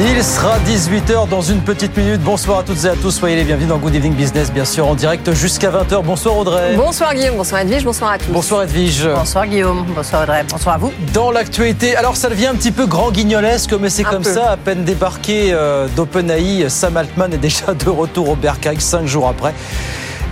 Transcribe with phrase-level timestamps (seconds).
[0.00, 2.20] Il sera 18h dans une petite minute.
[2.20, 3.10] Bonsoir à toutes et à tous.
[3.10, 6.04] Soyez les bienvenus dans Good Evening Business, bien sûr, en direct jusqu'à 20h.
[6.04, 6.76] Bonsoir Audrey.
[6.76, 8.30] Bonsoir Guillaume, bonsoir Edwige, bonsoir à tous.
[8.30, 9.08] Bonsoir Edwige.
[9.12, 10.92] Bonsoir Guillaume, bonsoir Audrey, bonsoir à vous.
[11.12, 14.52] Dans l'actualité, alors ça devient un petit peu grand guignolesque, mais c'est comme ça.
[14.52, 19.26] À peine débarqué euh, d'OpenAI, Sam Altman est déjà de retour au Bercail cinq jours
[19.26, 19.52] après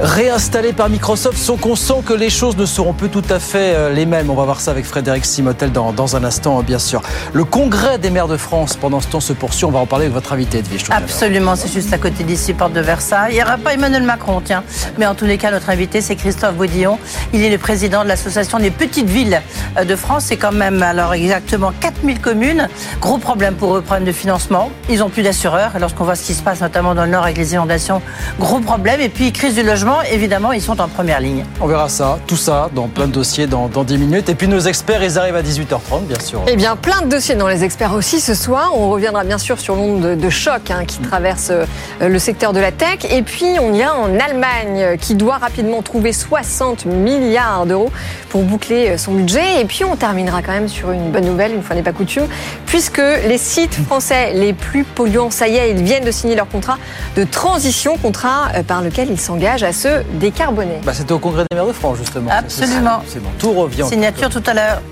[0.01, 3.75] réinstallé par Microsoft, sans qu'on sent que les choses ne seront plus tout à fait
[3.75, 4.31] euh, les mêmes.
[4.31, 7.03] On va voir ça avec Frédéric Simotel dans, dans un instant, bien sûr.
[7.33, 9.65] Le congrès des maires de France, pendant ce temps, se poursuit.
[9.65, 10.85] On va en parler avec votre invité, Edwige.
[10.91, 13.33] Absolument, c'est juste à côté d'ici, porte de Versailles.
[13.33, 14.65] Il n'y aura pas Emmanuel Macron, tiens.
[14.99, 16.99] Mais en tous les cas, notre invité, c'est Christophe Baudillon.
[17.33, 19.41] Il est le président de l'association des petites villes
[19.79, 20.25] euh, de France.
[20.27, 22.69] C'est quand même, alors exactement 4000 communes.
[23.01, 24.71] Gros problème pour eux, problème de financement.
[24.91, 25.73] Ils n'ont plus d'assureurs.
[25.81, 28.03] Lorsqu'on voit ce qui se passe, notamment dans le Nord avec les inondations,
[28.39, 29.01] gros problème.
[29.01, 31.45] Et puis, crise du logement évidemment, ils sont en première ligne.
[31.61, 34.29] On verra ça, tout ça, dans plein de dossiers dans, dans 10 minutes.
[34.29, 36.43] Et puis nos experts, ils arrivent à 18h30, bien sûr.
[36.49, 38.73] Eh bien, plein de dossiers dans les experts aussi ce soir.
[38.75, 41.65] On reviendra bien sûr sur l'onde de, de, choc hein, qui traverse euh,
[42.01, 43.01] le secteur de la tech.
[43.11, 47.91] Et puis, on y a en Allemagne qui doit rapidement trouver 60 milliards d'euros
[48.29, 49.61] pour boucler euh, son budget.
[49.61, 52.27] Et puis, on terminera quand même sur une bonne nouvelle, une fois n'est pas coutume,
[52.67, 56.49] puisque les sites français les plus polluants, ça y est, ils viennent de signer leur
[56.49, 56.79] contrat
[57.17, 60.81] de transition, contrat euh, par lequel ils s'engagent à se décarboner.
[60.85, 62.31] Bah, C'était au Congrès des maires de France, justement.
[62.31, 63.03] Absolument.
[63.07, 63.85] C'est bon, tout revient.
[63.89, 64.83] Signature tout à l'heure.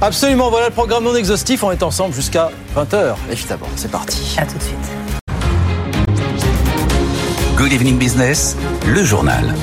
[0.00, 1.62] Absolument, voilà le programme non exhaustif.
[1.62, 3.66] On est ensemble jusqu'à 20h, évidemment.
[3.76, 4.36] C'est parti.
[4.38, 4.76] À tout de suite.
[7.56, 9.54] Good evening business, le journal.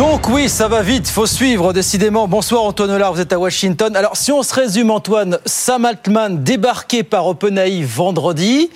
[0.00, 2.26] Donc oui, ça va vite, faut suivre décidément.
[2.26, 3.94] Bonsoir Antoine Hollard, vous êtes à Washington.
[3.94, 8.70] Alors si on se résume Antoine, Sam Altman débarqué par OpenAI vendredi,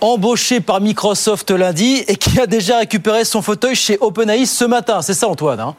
[0.00, 5.02] embauché par Microsoft lundi et qui a déjà récupéré son fauteuil chez OpenAI ce matin.
[5.02, 5.76] C'est ça Antoine hein?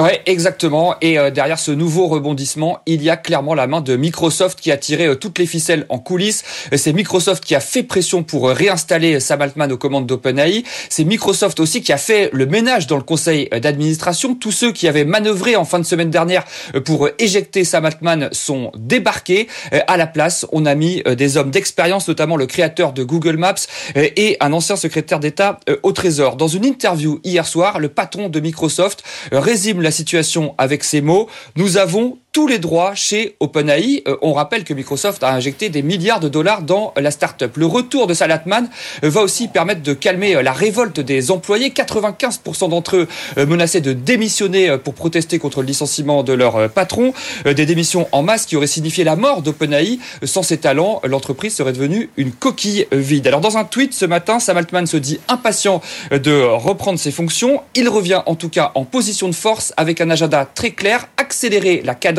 [0.00, 0.94] Oui, exactement.
[1.00, 4.70] Et euh, derrière ce nouveau rebondissement, il y a clairement la main de Microsoft qui
[4.70, 6.44] a tiré euh, toutes les ficelles en coulisses.
[6.76, 10.62] C'est Microsoft qui a fait pression pour euh, réinstaller Sam Altman aux commandes d'OpenAI.
[10.88, 14.36] C'est Microsoft aussi qui a fait le ménage dans le conseil d'administration.
[14.36, 16.44] Tous ceux qui avaient manœuvré en fin de semaine dernière
[16.84, 19.48] pour éjecter Sam Altman sont débarqués.
[19.88, 23.54] À la place, on a mis des hommes d'expérience, notamment le créateur de Google Maps
[23.96, 26.36] et un ancien secrétaire d'État au Trésor.
[26.36, 31.28] Dans une interview hier soir, le patron de Microsoft résume la situation avec ces mots.
[31.56, 34.02] Nous avons tous les droits chez OpenAI.
[34.06, 37.56] Euh, on rappelle que Microsoft a injecté des milliards de dollars dans la start-up.
[37.56, 38.68] Le retour de Salatman
[39.02, 41.70] euh, va aussi permettre de calmer euh, la révolte des employés.
[41.70, 47.12] 95% d'entre eux menaçaient de démissionner pour protester contre le licenciement de leur patron.
[47.44, 49.98] Des démissions en masse qui auraient signifié la mort d'OpenAI.
[50.24, 53.26] Sans ses talents, l'entreprise serait devenue une coquille vide.
[53.26, 57.62] Alors dans un tweet ce matin, Sam Altman se dit impatient de reprendre ses fonctions.
[57.74, 61.82] Il revient en tout cas en position de force avec un agenda très clair, accélérer
[61.84, 62.17] la cadence.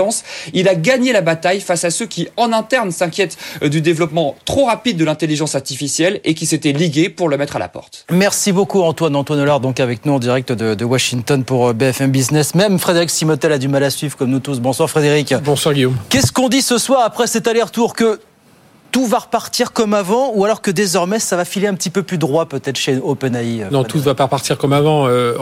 [0.53, 4.65] Il a gagné la bataille face à ceux qui, en interne, s'inquiètent du développement trop
[4.65, 8.05] rapide de l'intelligence artificielle et qui s'étaient ligués pour le mettre à la porte.
[8.11, 9.15] Merci beaucoup Antoine.
[9.15, 12.55] Antoine Hollard, donc avec nous en direct de, de Washington pour BFM Business.
[12.55, 14.59] Même Frédéric Simotel a du mal à suivre comme nous tous.
[14.59, 15.33] Bonsoir Frédéric.
[15.43, 15.97] Bonsoir Guillaume.
[16.09, 18.19] Qu'est-ce qu'on dit ce soir après cet aller-retour que
[18.91, 22.03] tout va repartir comme avant ou alors que désormais ça va filer un petit peu
[22.03, 25.07] plus droit peut-être chez OpenAI Non, tout ne va pas repartir comme avant.
[25.07, 25.33] Euh,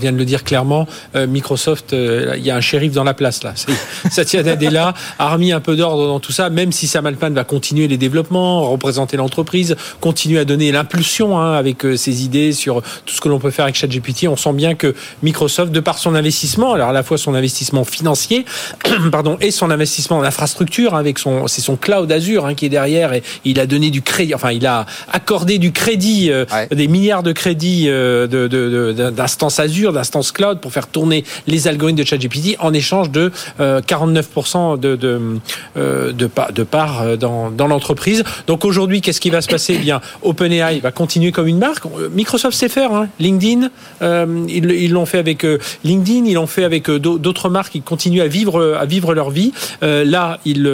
[0.00, 0.86] vient de le dire clairement.
[1.16, 3.54] Euh, Microsoft, euh, il y a un shérif dans la place là.
[4.10, 7.44] Satya Nadella a remis un peu d'ordre dans tout ça, même si Sam Altman va
[7.44, 13.14] continuer les développements, représenter l'entreprise, continuer à donner l'impulsion hein, avec ses idées sur tout
[13.14, 14.28] ce que l'on peut faire avec ChatGPT.
[14.28, 17.84] On sent bien que Microsoft, de par son investissement, alors à la fois son investissement
[17.84, 18.44] financier,
[19.12, 22.66] pardon, et son investissement en infrastructure, hein, avec son, c'est son cloud Azure hein, qui
[22.66, 26.44] est derrière et il a donné du crédit, enfin il a accordé du crédit, euh,
[26.52, 26.68] ouais.
[26.74, 31.24] des milliards de crédits euh, de, de, de, d'instance Azure, d'instance cloud pour faire tourner
[31.46, 35.20] les algorithmes de ChatGPT en échange de euh, 49% de, de,
[35.76, 38.24] euh, de, de part dans, dans l'entreprise.
[38.46, 39.74] Donc aujourd'hui, qu'est-ce qui va se passer?
[39.76, 41.84] Eh bien, OpenAI va continuer comme une marque.
[42.12, 43.08] Microsoft sait faire, hein.
[43.18, 43.70] LinkedIn,
[44.02, 45.46] euh, ils, ils l'ont fait avec
[45.84, 49.52] LinkedIn, ils l'ont fait avec d'autres marques qui continuent à vivre à vivre leur vie.
[49.80, 50.66] là, ils,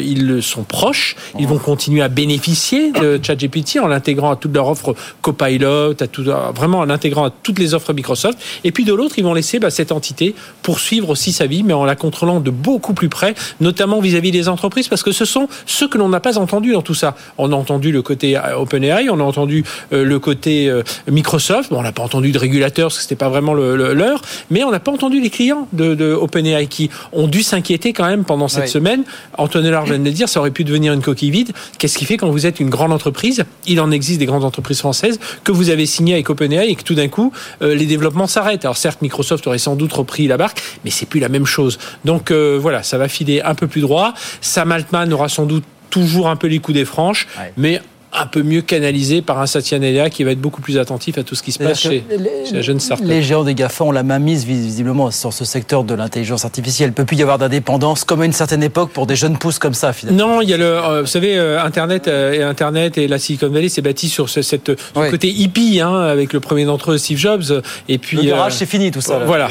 [0.00, 4.54] ils sont proches, ils vont vont continuer à bénéficier de ChatGPT en l'intégrant à toute
[4.54, 6.24] leur offre Copilot, à tout,
[6.54, 8.38] vraiment en l'intégrant à toutes les offres Microsoft.
[8.64, 11.72] Et puis de l'autre, ils vont laisser bah, cette entité poursuivre aussi sa vie, mais
[11.72, 15.48] en la contrôlant de beaucoup plus près, notamment vis-à-vis des entreprises, parce que ce sont
[15.66, 17.16] ceux que l'on n'a pas entendus dans tout ça.
[17.38, 21.70] On a entendu le côté euh, OpenAI, on a entendu euh, le côté euh, Microsoft.
[21.70, 24.20] Bon, on n'a pas entendu de régulateurs, parce que c'était pas vraiment le, leur,
[24.50, 28.06] mais on n'a pas entendu les clients de, de OpenAI qui ont dû s'inquiéter quand
[28.06, 29.04] même pendant cette semaine.
[29.38, 31.45] Antoine Lar vient de le dire, ça aurait pu devenir une coquille vide.
[31.78, 34.78] Qu'est-ce qui fait quand vous êtes une grande entreprise Il en existe des grandes entreprises
[34.78, 38.64] françaises que vous avez signé avec OpenAI et que tout d'un coup les développements s'arrêtent.
[38.64, 41.78] Alors certes, Microsoft aurait sans doute repris la barque, mais c'est plus la même chose.
[42.04, 44.14] Donc voilà, ça va filer un peu plus droit.
[44.40, 47.26] Sam Altman aura sans doute toujours un peu les coups des franches,
[47.56, 47.80] mais
[48.16, 51.22] un peu mieux canalisé par un Satya Nadella qui va être beaucoup plus attentif à
[51.22, 52.04] tout ce qui se passe chez,
[52.52, 53.06] la jeune startup.
[53.06, 56.90] Les géants des GAFA ont la main mise visiblement sur ce secteur de l'intelligence artificielle.
[56.90, 59.58] Il peut plus y avoir d'indépendance comme à une certaine époque pour des jeunes pousses
[59.58, 60.36] comme ça finalement.
[60.36, 63.18] Non, il y a le, euh, vous savez, euh, Internet euh, et Internet et la
[63.18, 66.98] Silicon Valley s'est bâti sur ce, cette, côté hippie hein, avec le premier d'entre eux,
[66.98, 67.62] Steve Jobs.
[67.88, 69.18] Et puis, le garage, c'est fini tout ça.
[69.18, 69.48] Voilà.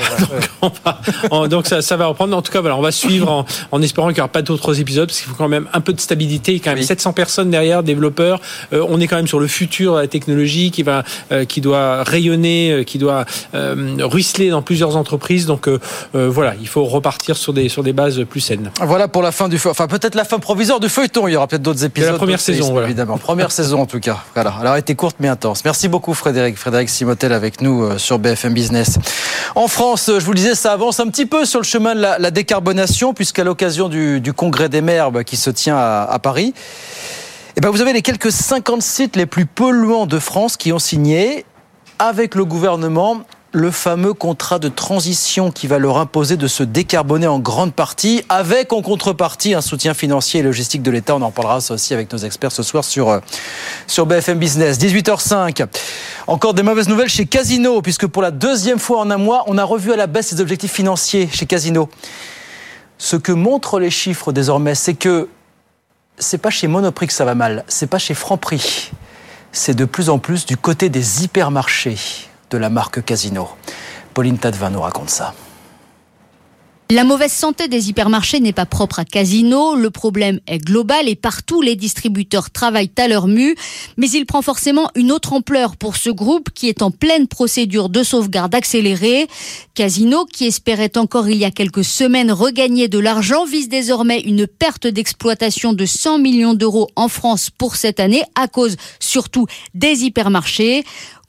[1.32, 2.36] donc, donc ça, ça, va reprendre.
[2.36, 4.80] En tout cas, voilà, on va suivre en, en espérant qu'il n'y aura pas d'autres
[4.80, 6.54] épisodes parce qu'il faut quand même un peu de stabilité.
[6.54, 8.40] Il y a quand même 700 personnes derrière, développeurs.
[8.72, 12.04] On est quand même sur le futur de la technologie qui va, euh, qui doit
[12.04, 15.46] rayonner, euh, qui doit euh, ruisseler dans plusieurs entreprises.
[15.46, 15.70] Donc
[16.14, 18.72] voilà, il faut repartir sur des sur des bases plus saines.
[18.82, 21.28] Voilà pour la fin du enfin peut-être la fin provisoire du feuilleton.
[21.28, 22.12] Il y aura peut-être d'autres épisodes.
[22.12, 22.88] la première saison, voilà.
[22.88, 23.18] évidemment.
[23.18, 24.24] Première saison en tout cas.
[24.34, 24.56] Voilà.
[24.62, 25.64] Elle a été courte mais intense.
[25.66, 26.58] Merci beaucoup Frédéric.
[26.58, 28.98] Frédéric Simotel avec nous sur BFM Business.
[29.56, 32.02] En France, je vous le disais, ça avance un petit peu sur le chemin de
[32.02, 36.54] la, décarbonation puisqu'à l'occasion du, congrès des maires bah, qui se tient à Paris.
[37.58, 40.80] Eh ben vous avez les quelques 50 sites les plus polluants de France qui ont
[40.80, 41.46] signé
[42.00, 43.22] avec le gouvernement
[43.54, 48.26] le fameux contrat de transition qui va leur imposer de se décarboner en grande partie,
[48.28, 51.16] avec en contrepartie un soutien financier et logistique de l'État.
[51.16, 53.20] On en parlera aussi avec nos experts ce soir sur, euh,
[53.88, 54.78] sur BFM Business.
[54.78, 55.66] 18h05.
[56.28, 59.58] Encore des mauvaises nouvelles chez Casino, puisque pour la deuxième fois en un mois, on
[59.58, 61.88] a revu à la baisse les objectifs financiers chez Casino.
[62.98, 65.30] Ce que montrent les chiffres désormais, c'est que
[66.18, 68.92] c'est pas chez Monoprix que ça va mal, c'est pas chez Franprix.
[69.52, 71.98] C'est de plus en plus du côté des hypermarchés
[72.50, 73.50] de la marque Casino.
[74.14, 75.34] Pauline Tadevin nous raconte ça.
[76.92, 79.74] La mauvaise santé des hypermarchés n'est pas propre à Casino.
[79.76, 83.56] Le problème est global et partout les distributeurs travaillent à leur mue.
[83.98, 87.90] Mais il prend forcément une autre ampleur pour ce groupe qui est en pleine procédure
[87.90, 89.28] de sauvegarde accélérée.
[89.74, 94.46] Casino, qui espérait encore il y a quelques semaines regagner de l'argent, vise désormais une
[94.46, 100.04] perte d'exploitation de 100 millions d'euros en France pour cette année à cause surtout des
[100.04, 100.84] hypermarchés.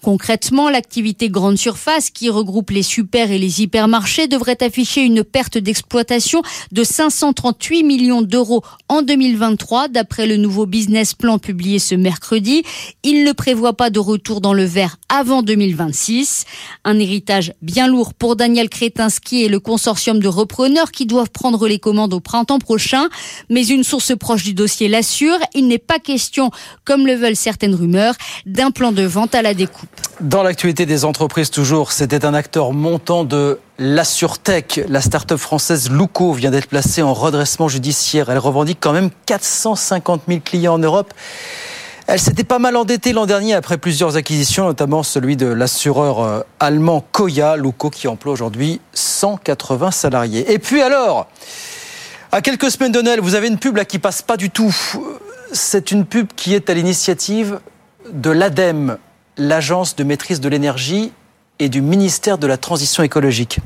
[0.06, 5.58] Concrètement, l'activité grande surface qui regroupe les super et les hypermarchés devrait afficher une perte
[5.58, 12.62] d'exploitation de 538 millions d'euros en 2023 d'après le nouveau business plan publié ce mercredi.
[13.03, 16.44] Il ne prévoit pas de retour dans le vert avant 2026.
[16.85, 21.67] Un héritage bien lourd pour Daniel Kretinsky et le consortium de repreneurs qui doivent prendre
[21.67, 23.08] les commandes au printemps prochain.
[23.50, 26.53] Mais une source proche du dossier l'assure, il n'est pas question,
[26.85, 28.14] comme le veulent certaines rumeurs,
[28.47, 29.95] d'un plan de vente à la découpe.
[30.20, 34.81] Dans l'actualité des entreprises toujours, c'était un acteur montant de l'AssureTech.
[34.88, 38.31] La start-up française Luco vient d'être placée en redressement judiciaire.
[38.31, 41.12] Elle revendique quand même 450 000 clients en Europe.
[42.06, 46.40] Elle s'était pas mal endettée l'an dernier après plusieurs acquisitions, notamment celui de l'assureur euh,
[46.60, 50.50] allemand Koya, Luco qui emploie aujourd'hui 180 salariés.
[50.52, 51.26] Et puis alors,
[52.32, 54.75] à quelques semaines de Noël, vous avez une pub là qui passe pas du tout.
[55.52, 57.58] C'est une pub qui est à l'initiative
[58.12, 58.98] de l'ADEME,
[59.36, 61.12] l'Agence de maîtrise de l'énergie
[61.58, 63.60] et du ministère de la Transition écologique.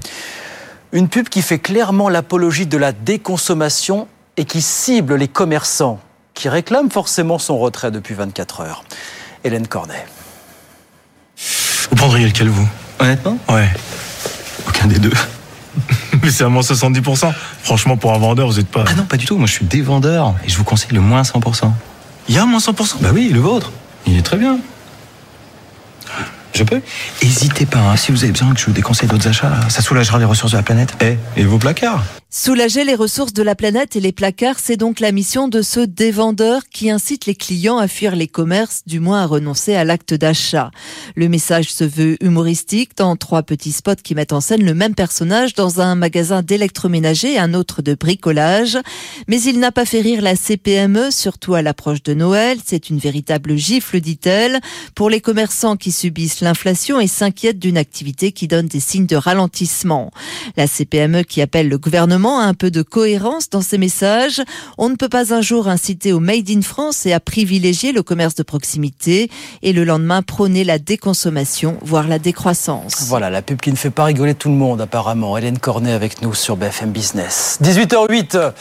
[0.92, 6.00] Une pub qui fait clairement l'apologie de la déconsommation et qui cible les commerçants
[6.34, 8.84] qui réclament forcément son retrait depuis 24 heures.
[9.44, 10.06] Hélène Cornet.
[11.90, 12.66] Vous prendriez lequel, vous?
[12.98, 13.38] Honnêtement?
[13.48, 13.68] Ouais.
[14.66, 15.12] Aucun des deux.
[16.22, 17.32] Mais c'est à moins 70%.
[17.62, 18.84] Franchement, pour un vendeur, vous n'êtes pas.
[18.88, 19.36] Ah non, pas du tout.
[19.36, 21.70] Moi, je suis des vendeurs et je vous conseille le moins 100%.
[22.28, 23.72] Il y a un moins 100% Bah oui, le vôtre.
[24.06, 24.58] Il est très bien.
[26.54, 26.80] Je peux?
[27.22, 27.96] Hésitez pas, hein.
[27.96, 30.56] si vous avez besoin que je vous déconseille d'autres achats, ça soulagera les ressources de
[30.56, 30.94] la planète.
[31.00, 32.04] Eh, et vos placards?
[32.32, 35.80] Soulager les ressources de la planète et les placards, c'est donc la mission de ce
[35.80, 40.14] dévendeur qui incite les clients à fuir les commerces, du moins à renoncer à l'acte
[40.14, 40.70] d'achat.
[41.16, 44.94] Le message se veut humoristique dans trois petits spots qui mettent en scène le même
[44.94, 48.78] personnage dans un magasin d'électroménager et un autre de bricolage.
[49.26, 52.58] Mais il n'a pas fait rire la CPME, surtout à l'approche de Noël.
[52.64, 54.60] C'est une véritable gifle, dit-elle,
[54.94, 59.16] pour les commerçants qui subissent l'inflation et s'inquiète d'une activité qui donne des signes de
[59.16, 60.12] ralentissement.
[60.56, 64.42] La CPME qui appelle le gouvernement un peu de cohérence dans ses messages.
[64.78, 68.02] On ne peut pas un jour inciter au Made in France et à privilégier le
[68.02, 69.30] commerce de proximité
[69.62, 73.04] et le lendemain prôner la déconsommation, voire la décroissance.
[73.08, 75.36] Voilà, la pub qui ne fait pas rigoler tout le monde apparemment.
[75.36, 77.58] Hélène Cornet avec nous sur BFM Business.
[77.62, 78.52] 18h08,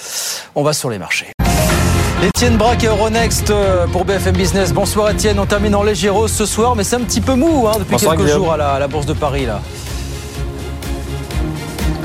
[0.55, 1.27] on va sur les marchés.
[2.21, 4.73] Étienne Braque et Euronext euh, pour BFM Business.
[4.73, 7.67] Bonsoir Étienne, on termine en léger rose ce soir, mais c'est un petit peu mou
[7.67, 9.61] hein, depuis quelques jours à la, à la Bourse de Paris là.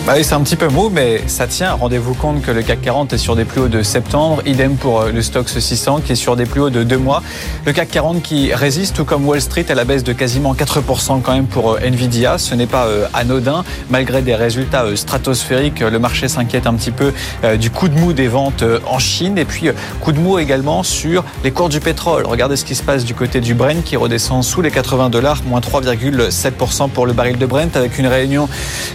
[0.06, 1.72] Bah oui, c'est un petit peu mou, mais ça tient.
[1.72, 4.42] Rendez-vous compte que le CAC 40 est sur des plus hauts de septembre.
[4.44, 7.22] Idem pour euh, le Stoxx 600 qui est sur des plus hauts de deux mois.
[7.64, 11.22] Le CAC 40 qui résiste, tout comme Wall Street, à la baisse de quasiment 4%
[11.22, 12.36] quand même pour euh, Nvidia.
[12.36, 13.64] Ce n'est pas euh, anodin.
[13.88, 17.12] Malgré des résultats stratosphériques, le marché s'inquiète un petit peu
[17.58, 19.38] du coup de mou des ventes en Chine.
[19.38, 19.70] Et puis,
[20.00, 22.26] coup de mou également sur les cours du pétrole.
[22.26, 25.38] Regardez ce qui se passe du côté du Brent qui redescend sous les 80 dollars,
[25.46, 28.48] moins 3,7% pour le baril de Brent avec une réunion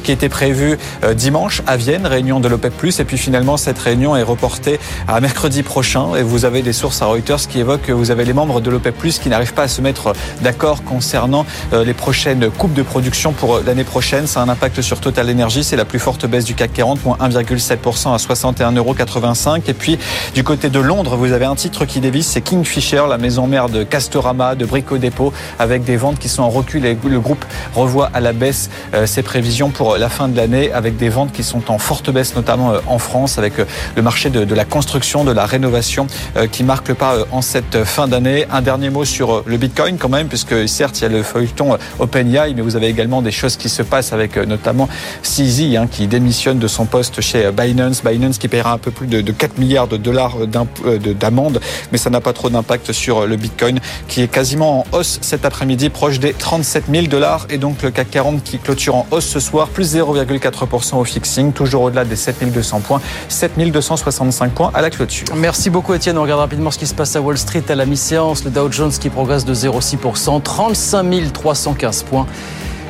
[0.04, 0.78] qui était prévue
[1.16, 2.74] dimanche à Vienne, réunion de l'OPEP+.
[3.00, 6.16] Et puis finalement, cette réunion est reportée à mercredi prochain.
[6.16, 8.70] Et vous avez des sources à Reuters qui évoquent que vous avez les membres de
[8.70, 13.32] l'OPEP+, qui n'arrivent pas à se mettre d'accord concernant euh, les prochaines coupes de production
[13.32, 14.28] pour euh, l'année prochaine.
[14.28, 15.64] Ça a un impact sur Total Energy.
[15.64, 19.98] C'est la plus forte baisse du CAC 40, moins 1,7% à 61,85 Et puis,
[20.34, 23.70] du côté de Londres, vous avez un titre qui dévisse, c'est Kingfisher, la maison mère
[23.70, 26.86] de Castorama, de Brico Dépôt, avec des ventes qui sont en recul.
[26.86, 28.70] Et le groupe revoit à la baisse
[29.06, 32.36] ses prévisions pour la fin de l'année, avec des ventes qui sont en forte baisse,
[32.36, 33.66] notamment euh, en France, avec euh,
[33.96, 37.84] le marché de, la construction, de la rénovation euh, qui marque le pas en cette
[37.84, 38.46] fin d'année.
[38.52, 41.78] Un dernier mot sur le Bitcoin quand même, puisque certes, il y a le feuilleton
[42.00, 44.90] OpenAI, mais vous avez également des choses qui se passent avec notamment
[45.24, 48.04] CZ, hein, qui démissionne de son poste chez Binance.
[48.04, 52.22] Binance qui paiera un peu plus de, 4 milliards de dollars d'amende, mais ça n'a
[52.22, 56.34] pas trop d'impact sur le Bitcoin, qui est quasiment en hausse cet après-midi, proche des
[56.34, 57.48] 37 000 dollars.
[57.50, 61.52] Et donc le CAC 40 qui clôture en hausse ce soir, plus 0,4% au fixing,
[61.54, 65.28] toujours au-delà des 7200 points, 7265 points à la clôture.
[65.36, 66.18] Merci beaucoup Étienne.
[66.18, 68.44] On regarde rapidement ce qui se passe à Wall Street à la mi-séance.
[68.44, 72.26] Le Dow Jones qui progresse de 0,6%, 35 315 points.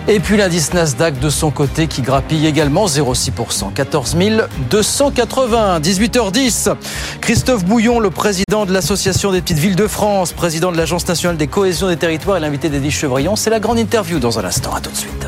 [0.07, 4.15] Et puis l'indice Nasdaq de son côté qui grappille également 0,6%, 14
[4.69, 5.79] 280.
[5.81, 6.73] 18h10.
[7.21, 11.37] Christophe Bouillon, le président de l'Association des petites villes de France, président de l'Agence nationale
[11.37, 13.35] des cohésions des territoires et l'invité d'Eddie Chevrillon.
[13.35, 14.73] C'est la grande interview dans un instant.
[14.73, 15.27] À tout de suite.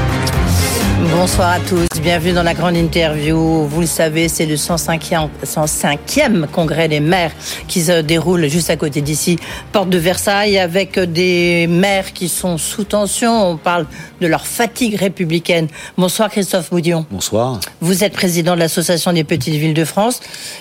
[1.09, 3.65] Bonsoir à tous, bienvenue dans la grande interview.
[3.65, 7.31] Vous le savez, c'est le 105e, 105e congrès des maires
[7.67, 9.39] qui se déroule juste à côté d'ici,
[9.71, 13.49] porte de Versailles, avec des maires qui sont sous tension.
[13.49, 13.87] On parle
[14.21, 15.67] de leur fatigue républicaine.
[15.97, 17.07] Bonsoir Christophe Boudion.
[17.09, 17.59] Bonsoir.
[17.79, 20.19] Vous êtes président de l'Association des petites villes de France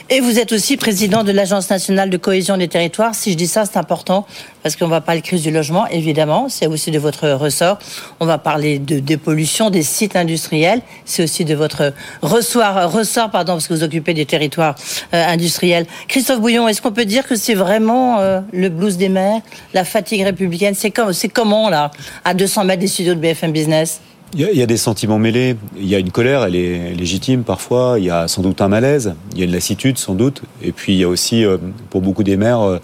[0.08, 3.14] et vous êtes aussi président de l'Agence nationale de cohésion des territoires.
[3.14, 4.26] Si je dis ça, c'est important
[4.62, 7.78] parce qu'on va parler de crise du logement, évidemment, c'est aussi de votre ressort.
[8.20, 13.54] On va parler de dépollution des sites industriels, c'est aussi de votre ressort, ressort pardon,
[13.54, 14.74] parce que vous occupez des territoires
[15.14, 15.86] euh, industriels.
[16.08, 19.40] Christophe Bouillon, est-ce qu'on peut dire que c'est vraiment euh, le blues des maires,
[19.74, 20.74] la fatigue républicaine?
[20.74, 21.90] C'est comme, comment là,
[22.24, 24.00] à 200 mètres des studios de BFM Business?
[24.34, 25.56] Il y, a, des sentiments mêlés.
[25.76, 27.96] Il y a une colère, elle est légitime parfois.
[27.98, 29.14] Il y a sans doute un malaise.
[29.32, 30.42] Il y a une lassitude sans doute.
[30.62, 31.58] Et puis il y a aussi, euh,
[31.90, 32.80] pour beaucoup des maires,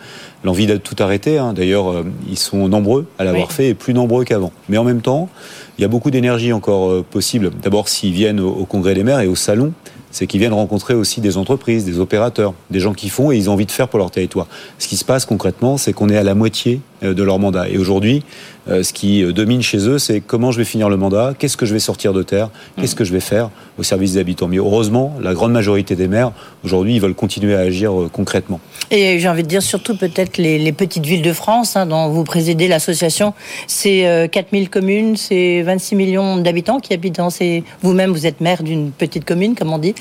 [0.46, 1.38] l'envie de tout arrêter.
[1.38, 1.52] Hein.
[1.52, 4.52] D'ailleurs, euh, ils sont nombreux à l'avoir fait et plus nombreux qu'avant.
[4.68, 5.28] Mais en même temps,
[5.76, 7.50] il y a beaucoup d'énergie encore euh, possible.
[7.62, 9.72] D'abord, s'ils viennent au, Congrès des maires et au salon,
[10.10, 13.50] c'est qu'ils viennent rencontrer aussi des entreprises, des opérateurs, des gens qui font et ils
[13.50, 14.46] ont envie de faire pour leur territoire.
[14.78, 17.68] Ce qui se passe concrètement, c'est qu'on est à la moitié euh, de leur mandat.
[17.68, 18.22] Et aujourd'hui,
[18.68, 21.56] euh, ce qui euh, domine chez eux, c'est comment je vais finir le mandat, qu'est-ce
[21.56, 22.98] que je vais sortir de terre, qu'est-ce mm.
[22.98, 24.48] que je vais faire au service des habitants.
[24.48, 26.32] Mais heureusement, la grande majorité des maires,
[26.64, 28.60] aujourd'hui, ils veulent continuer à agir concrètement.
[28.90, 32.24] Et j'ai envie de dire surtout peut-être les, petites villes de France, hein, dont vous
[32.24, 33.34] présidez l'association.
[33.66, 37.64] C'est 4000 communes, c'est 26 millions d'habitants qui habitent dans ces...
[37.82, 39.94] Vous-même, vous êtes maire d'une petite commune, comme on dit.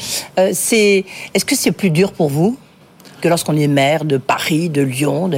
[0.54, 1.06] c'est...
[1.34, 2.58] Est-ce que c'est plus dur pour vous
[3.22, 5.30] que lorsqu'on est maire de Paris, de Lyon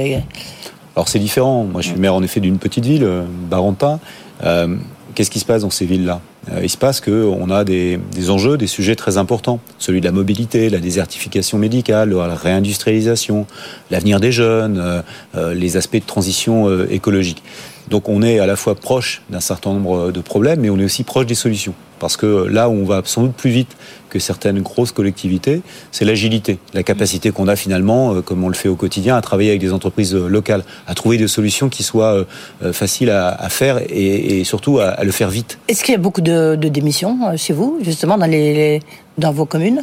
[0.98, 1.62] alors c'est différent.
[1.62, 4.00] Moi, je suis maire en effet d'une petite ville, euh, Barentin.
[4.42, 4.74] Euh,
[5.14, 6.20] qu'est-ce qui se passe dans ces villes-là?
[6.50, 8.00] Euh, Il se passe qu'on a des,
[8.30, 9.60] enjeux, des sujets très importants.
[9.78, 13.46] Celui de la mobilité, la désertification médicale, la réindustrialisation,
[13.92, 15.04] l'avenir des jeunes,
[15.36, 17.44] les aspects de transition écologique.
[17.90, 20.84] Donc on est à la fois proche d'un certain nombre de problèmes, mais on est
[20.84, 21.74] aussi proche des solutions.
[21.98, 23.76] Parce que là où on va sans doute plus vite
[24.08, 25.62] que certaines grosses collectivités,
[25.92, 29.20] c'est l'agilité, la capacité qu'on a finalement, euh, comme on le fait au quotidien, à
[29.20, 32.24] travailler avec des entreprises euh, locales, à trouver des solutions qui soient
[32.62, 35.58] euh, faciles à, faire et, surtout à, le faire vite.
[35.68, 38.80] Est-ce qu'il y a beaucoup de, démissions chez vous, justement, dans, les,
[39.16, 39.82] dans vos communes?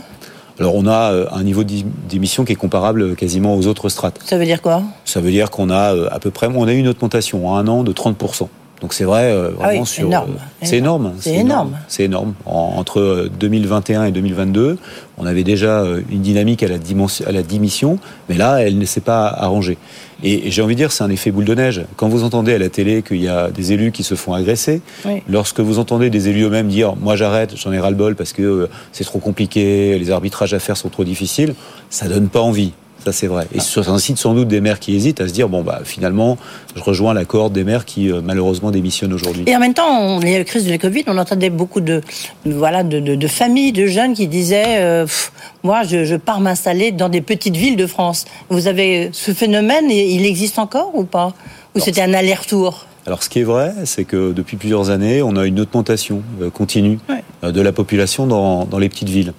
[0.57, 4.21] Alors on a un niveau d'émission qui est comparable quasiment aux autres strates.
[4.23, 4.83] Ça veut dire quoi?
[5.03, 7.67] Ça veut dire qu'on a à peu près, on a eu une augmentation en un
[7.67, 8.47] an de 30%.
[8.81, 10.05] Donc c'est vrai, euh, Ah vraiment oui, sur.
[10.07, 10.35] énorme.
[10.61, 11.13] C'est énorme.
[11.19, 11.77] C'est énorme.
[11.87, 12.33] C'est énorme.
[12.45, 14.77] En- entre 2021 et 2022,
[15.17, 18.77] on avait déjà euh, une dynamique à la, dimension- à la démission, mais là, elle
[18.77, 19.77] ne s'est pas arrangée.
[20.23, 21.83] Et, et j'ai envie de dire, c'est un effet boule de neige.
[21.95, 24.81] Quand vous entendez à la télé qu'il y a des élus qui se font agresser,
[25.05, 25.23] Oui.
[25.29, 28.69] lorsque vous entendez des élus eux-mêmes dire moi j'arrête, j'en ai ras-le-bol parce que euh,
[28.91, 31.55] c'est trop compliqué, les arbitrages à faire sont trop difficiles,
[31.89, 32.73] ça donne pas envie.
[33.05, 33.47] Ça c'est vrai.
[33.53, 36.37] Et ça incite sans doute des maires qui hésitent à se dire bon bah finalement
[36.75, 39.43] je rejoins la cohorte des maires qui euh, malheureusement démissionnent aujourd'hui.
[39.45, 41.51] Et en même temps, on, il y a la crise de la Covid, on entendait
[41.51, 42.01] beaucoup de,
[42.45, 45.31] voilà, de, de- de familles, de jeunes qui disaient euh, Pff,
[45.63, 48.25] Moi, je, je pars m'installer dans des petites villes de France.
[48.49, 51.33] Vous avez ce phénomène, il existe encore ou pas?
[51.75, 52.85] Ou c'était un aller-retour?
[53.05, 56.49] Alors ce qui est vrai, c'est que depuis plusieurs années, on a une augmentation euh,
[56.49, 56.97] continue
[57.43, 59.33] de la population dans, dans les petites villes.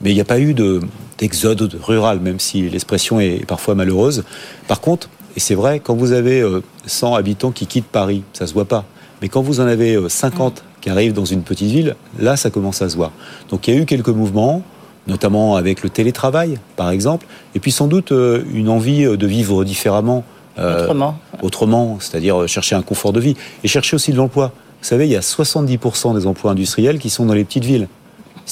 [0.00, 0.80] Mais il n'y a pas eu de-
[1.18, 4.24] d'exode rural, même si l'expression est parfois malheureuse.
[4.68, 8.46] Par contre, et c'est vrai, quand vous avez euh, 100 habitants qui quittent Paris, ça
[8.46, 8.84] se voit pas.
[9.22, 12.50] Mais quand vous en avez euh, 50 qui arrivent dans une petite ville, là, ça
[12.50, 13.12] commence à se voir.
[13.50, 14.62] Donc il y a eu quelques mouvements,
[15.06, 19.26] notamment avec le télétravail, par exemple, et puis sans doute euh, une envie euh, de
[19.26, 20.24] vivre différemment.
[20.58, 21.18] euh, Autrement.
[21.42, 24.52] autrement, c'est-à-dire euh, chercher un confort de vie et chercher aussi de l'emploi.
[24.80, 27.86] Vous savez, il y a 70% des emplois industriels qui sont dans les petites villes.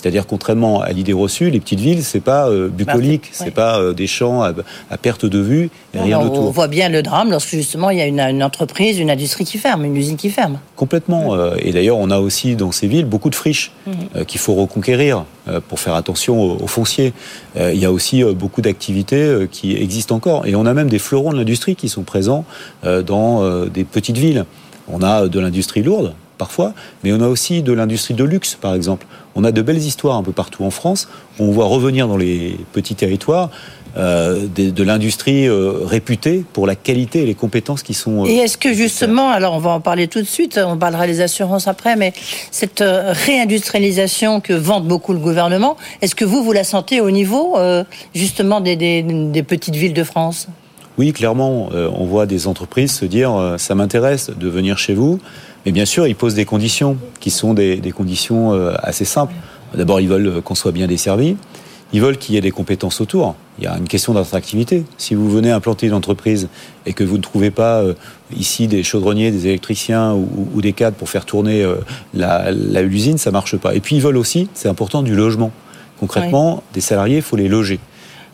[0.01, 3.51] C'est-à-dire, contrairement à l'idée reçue, les petites villes, c'est pas euh, bucolique, Bah, c'est ouais.
[3.51, 4.53] pas euh, des champs à,
[4.91, 7.99] à perte de vue et rien on, on voit bien le drame lorsque justement il
[7.99, 10.59] y a une, une entreprise, une industrie qui ferme, une usine qui ferme.
[10.77, 11.35] Complètement.
[11.35, 14.25] euh, Et d'ailleurs, on a aussi dans ces villes beaucoup de friches Mhm.
[14.27, 15.25] qu'il faut reconquérir
[15.69, 17.13] pour faire attention aux, aux fonciers.
[17.59, 20.47] Il y a aussi beaucoup d'activités qui existent encore.
[20.47, 22.45] Et on a même des fleurons de l'industrie qui sont présents
[22.85, 24.45] dans des petites villes.
[24.89, 28.75] On a de l'industrie lourde, parfois, mais on a aussi de l'industrie de luxe, par
[28.75, 29.07] exemple.
[29.41, 31.09] On a de belles histoires un peu partout en France.
[31.39, 33.51] On voit revenir dans les petits territoires
[33.97, 38.25] euh, de, de l'industrie euh, réputée pour la qualité et les compétences qui sont...
[38.25, 41.07] euh, Et est-ce que justement, alors on va en parler tout de suite, on parlera
[41.07, 42.13] des assurances après, mais
[42.51, 47.57] cette réindustrialisation que vante beaucoup le gouvernement, est-ce que vous, vous la sentez au niveau
[48.17, 50.49] justement des, des- des petites villes de France?
[50.99, 55.21] Oui, clairement, on voit des entreprises se dire ça m'intéresse de venir chez vous,
[55.67, 59.35] mais bien sûr, ils posent des conditions qui sont des, des conditions euh, assez simples.
[59.75, 61.37] D'abord, ils veulent qu'on soit bien desservi.
[61.95, 63.35] Ils veulent qu'il y ait des compétences autour.
[63.59, 64.85] Il y a une question d'attractivité.
[64.99, 66.49] Si vous venez implanter une entreprise
[66.85, 67.95] et que vous ne trouvez pas euh,
[68.37, 71.77] ici des chaudronniers, des électriciens ou, des cadres pour faire tourner euh,
[72.13, 73.75] la- la- l'usine, ça marche pas.
[73.75, 75.51] Et puis ils veulent aussi, c'est important, du logement.
[75.99, 77.81] Concrètement, des salariés, il faut les loger.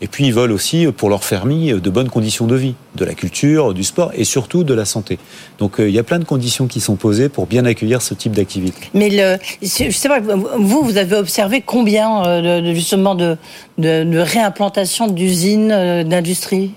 [0.01, 2.75] Et puis ils veulent aussi, euh, pour leur famille, euh, de bonnes conditions de vie,
[2.95, 5.19] de la culture, du sport et surtout de la santé.
[5.57, 8.13] Donc euh, il y a plein de conditions qui sont posées pour bien accueillir ce
[8.13, 8.89] type d'activité.
[8.93, 12.41] Mais le, je sais pas, vous, vous avez observé combien
[12.73, 13.37] justement de,
[13.77, 15.69] de, de réimplantation d'usines,
[16.03, 16.71] d'industries?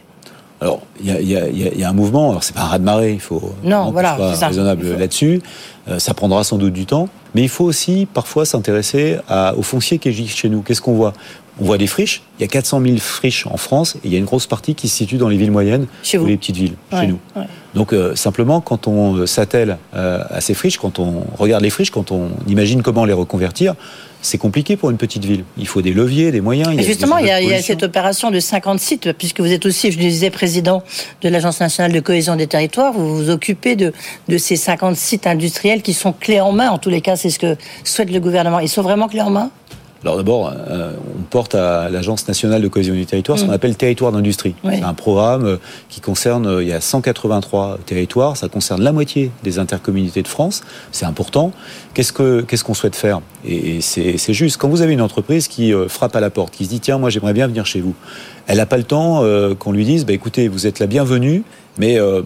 [0.61, 3.55] Alors, il y a, y y un mouvement, alors c'est pas un raz-de-marée, il faut
[3.63, 4.49] Non, voilà, soit ça.
[4.49, 5.41] raisonnable là-dessus.
[5.87, 9.19] Euh, ça prendra sans doute du temps, mais il faut aussi parfois s'intéresser
[9.57, 10.63] au foncier qui existe chez nous.
[10.63, 11.13] Qu'est-ce qu'on voit?
[11.61, 14.17] On voit des friches, il y a 400 000 friches en France, et il y
[14.17, 16.57] a une grosse partie qui se situe dans les villes moyennes Chez ou les petites
[16.57, 17.19] villes, Ouais, chez nous.
[17.37, 17.47] ouais.
[17.75, 21.71] Donc euh, simplement, quand on euh, s'attelle euh, à ces friches, quand on regarde les
[21.71, 23.75] friches, quand on imagine comment les reconvertir,
[24.23, 25.45] c'est compliqué pour une petite ville.
[25.59, 26.77] Il faut des leviers, des moyens.
[26.81, 29.53] Justement, il y, a, de il y a cette opération de 50 sites, puisque vous
[29.53, 30.83] êtes aussi, je le disais, président
[31.23, 32.93] de l'Agence nationale de cohésion des territoires.
[32.93, 33.93] Vous vous occupez de,
[34.29, 36.71] de ces 50 sites industriels qui sont clés en main.
[36.71, 38.59] En tous les cas, c'est ce que souhaite le gouvernement.
[38.59, 39.51] Ils sont vraiment clés en main?
[40.05, 43.47] Alors d'abord, euh, on porte à l'Agence nationale de cohésion du territoire ce Mm.
[43.49, 44.55] qu'on appelle territoire d'industrie.
[44.63, 44.75] Oui.
[44.77, 45.57] C'est un programme euh,
[45.89, 50.29] qui concerne, euh, il y a 183 territoires, ça concerne la moitié des intercommunautés de
[50.29, 51.51] France, c'est important.
[51.95, 53.21] Qu'est-ce que qu'est-ce qu'on souhaite faire?
[53.45, 56.31] Et, et c'est c'est juste, quand vous avez une entreprise qui euh, frappe à la
[56.31, 57.95] porte, qui se dit tiens, moi j'aimerais bien venir chez vous,
[58.47, 61.43] elle n'a pas le temps euh, qu'on lui dise, bah, écoutez, vous êtes la bienvenue,
[61.77, 62.23] mais euh,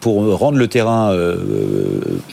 [0.00, 1.36] pour rendre le terrain euh,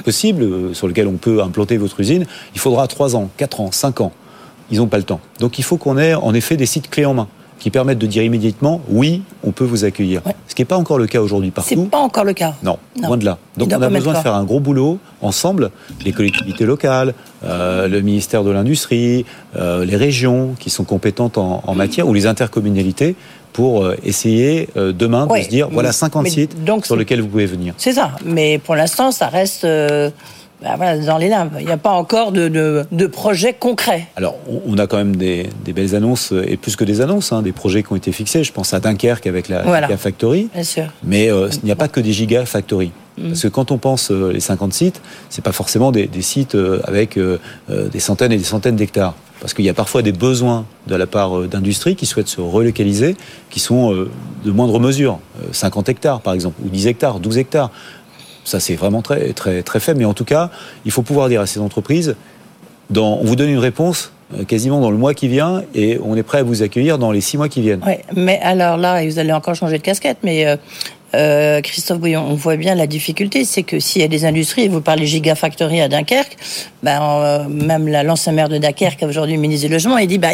[0.03, 4.01] possible, sur lequel on peut implanter votre usine, il faudra 3 ans, 4 ans, 5
[4.01, 4.11] ans
[4.71, 5.19] ils n'ont pas le temps.
[5.39, 7.27] Donc il faut qu'on ait en effet des sites clés en main
[7.59, 10.21] qui permettent de dire immédiatement oui, on peut vous accueillir.
[10.47, 11.89] Ce qui n'est pas encore le cas aujourd'hui C'est partout.
[11.89, 12.53] pas encore le cas.
[12.63, 13.07] Non, Non.
[13.07, 13.37] loin de là.
[13.57, 15.71] Donc on a besoin de faire un gros boulot ensemble,
[16.03, 17.13] les collectivités locales,
[17.45, 19.25] euh, le ministère de l'Industrie,
[19.55, 23.15] euh, les régions qui sont compétentes en, en matière, ou les intercommunalités,
[23.53, 26.99] pour euh, essayer euh, demain de se dire voilà 50 Mais sites donc sur c'est-
[26.99, 27.73] lesquels vous pouvez venir.
[27.77, 28.11] C'est ça.
[28.25, 29.65] Mais pour l'instant, ça reste
[30.61, 31.51] bah, voilà, dans les limbes.
[31.59, 34.07] Il n'y a pas encore de, de, de projet concret.
[34.15, 34.35] Alors,
[34.67, 37.41] on- a quand même des, des belles annonces, euh, et plus que des annonces, hein,
[37.41, 38.43] des projets qui ont été fixés.
[38.43, 39.87] Je pense à Dunkerque avec la Voilà.
[39.87, 40.49] Gigafactory.
[40.53, 40.83] Bien sûr.
[41.03, 42.91] Mais euh, il n'y a pas que des gigafactories.
[43.17, 43.27] Mm.
[43.29, 46.55] Parce que quand on pense euh, les 50 sites, c'est pas forcément des, des sites
[46.55, 47.37] euh, avec euh,
[47.69, 49.13] des centaines et des centaines d'hectares.
[49.39, 53.15] parce qu'il y a parfois des besoins de la part d'industries qui souhaitent se relocaliser,
[53.49, 55.19] qui sont de moindre mesure,
[55.51, 57.71] 50 hectares par exemple, ou 10 hectares, 12 hectares.
[58.45, 59.99] Ça, c'est vraiment très, très, très faible.
[59.99, 60.51] Mais en tout cas,
[60.85, 62.15] il faut pouvoir dire à ces entreprises,
[62.95, 64.13] on vous donne une réponse
[64.47, 67.21] quasiment dans le mois qui vient et on est prêt à vous accueillir dans les
[67.21, 67.81] six mois qui viennent.
[67.85, 70.57] Oui, mais alors là, vous allez encore changer de casquette, mais
[71.15, 74.67] euh, Christophe Bouillon, on voit bien la difficulté, c'est que s'il y a des industries,
[74.67, 76.35] vous parlez Gigafactory à Dunkerque,
[76.83, 80.33] ben, euh, même l'ancien maire de Dunkerque, aujourd'hui ministre du Logement, il dit ben,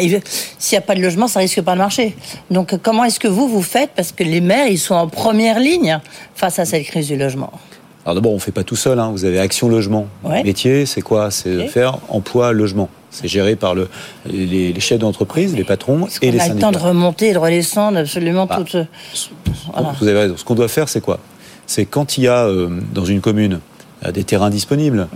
[0.58, 2.16] s'il n'y a pas de logement, ça risque pas de marcher.
[2.50, 5.60] Donc comment est-ce que vous, vous faites Parce que les maires, ils sont en première
[5.60, 6.00] ligne
[6.34, 7.52] face à cette crise du logement?
[8.04, 8.98] Alors d'abord, on ne fait pas tout seul.
[8.98, 9.10] Hein.
[9.12, 10.08] Vous avez Action Logement.
[10.24, 11.30] Le métier, c'est quoi?
[11.30, 12.88] C'est faire emploi logement.
[13.10, 13.88] C'est géré par le,
[14.26, 16.46] les, chefs d'entreprise, les patrons et les syndicats.
[16.46, 18.78] On a le temps de remonter et de redescendre absolument bah, tout.
[20.00, 20.36] Vous avez raison.
[20.36, 21.18] Ce qu'on doit faire, c'est quoi?
[21.66, 23.60] C'est quand il y a euh, dans une commune
[24.04, 25.08] euh, des terrains disponibles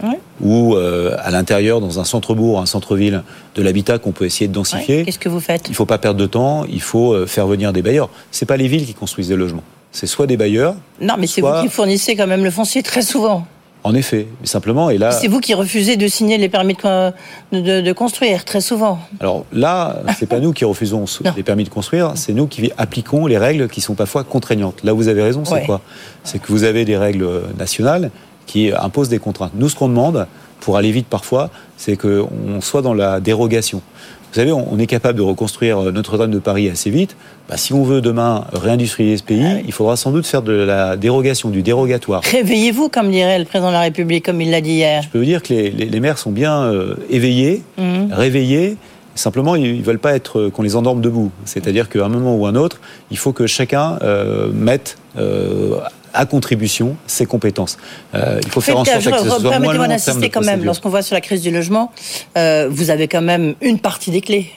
[0.43, 3.23] ou euh, à l'intérieur, dans un centre-bourg, un centre-ville,
[3.55, 5.05] de l'habitat qu'on peut essayer de densifier.
[5.05, 5.69] Qu'est-ce que vous faites?
[5.69, 6.67] Il ne faut pas perdre de temps.
[6.69, 8.11] Il faut faire venir des bailleurs.
[8.31, 9.65] C'est pas les villes qui construisent des logements.
[9.97, 10.75] C'est soit des bailleurs.
[11.01, 13.47] Non, mais c'est vous qui fournissez quand même le foncier très souvent.
[13.83, 15.11] En effet, mais simplement, et là...
[15.11, 16.77] C'est vous qui refusez de signer les permis
[17.51, 18.99] de, construire, très souvent.
[19.21, 23.27] Alors là, c'est pas nous qui refusons les permis de construire, c'est nous qui appliquons
[23.27, 24.85] les règles qui sont parfois contraignantes.
[24.85, 25.81] Là, vous avez raison, c'est quoi?
[26.25, 28.11] C'est que vous avez des règles nationales
[28.45, 29.53] qui imposent des contraintes.
[29.55, 30.27] Nous, ce qu'on demande,
[30.61, 33.81] pour aller vite parfois, c'est qu'on soit dans la dérogation.
[34.37, 37.17] Vous savez, on est capable de reconstruire Notre-Dame de Paris assez vite.
[37.49, 40.53] Bah, si on veut demain réindustrialiser ce pays, ah il faudra sans doute faire de
[40.53, 42.21] la dérogation, du dérogatoire.
[42.23, 45.01] Réveillez-vous, comme dirait le président de la République, comme il l'a dit hier.
[45.01, 48.13] Je peux vous dire que les, maires sont bien euh, éveillés, mhm.
[48.13, 48.77] réveillés.
[49.15, 51.31] Simplement, ils ne veulent pas être euh, qu'on les endorme debout.
[51.47, 52.79] C'est-à-dire qu'à un moment ou un autre,
[53.11, 54.99] il faut que chacun euh, mette
[56.17, 57.79] à contribution ses compétences.
[58.15, 61.15] il faut faire en sorte que ce soit Permettez-moi d'insister quand même, lorsqu'on voit sur
[61.15, 61.93] la crise du logement,
[62.35, 64.51] vous avez quand même une partie des clés.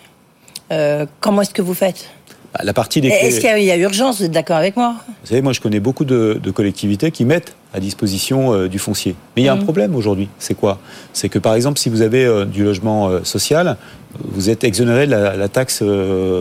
[1.19, 2.09] comment est-ce que vous faites?
[2.53, 4.95] Bah, la partie des Est-ce qu'il y, a urgence Vous êtes d'accord avec moi?
[5.07, 9.15] Vous savez, moi, je connais beaucoup de, collectivités qui mettent à disposition euh, du foncier.
[9.35, 9.63] Mais il y a un mmh.
[9.63, 10.29] problème aujourd'hui.
[10.39, 10.79] C'est quoi?
[11.13, 13.77] C'est que, par exemple, si vous avez euh, du logement euh, social,
[14.19, 15.83] vous êtes exonéré de la, taxe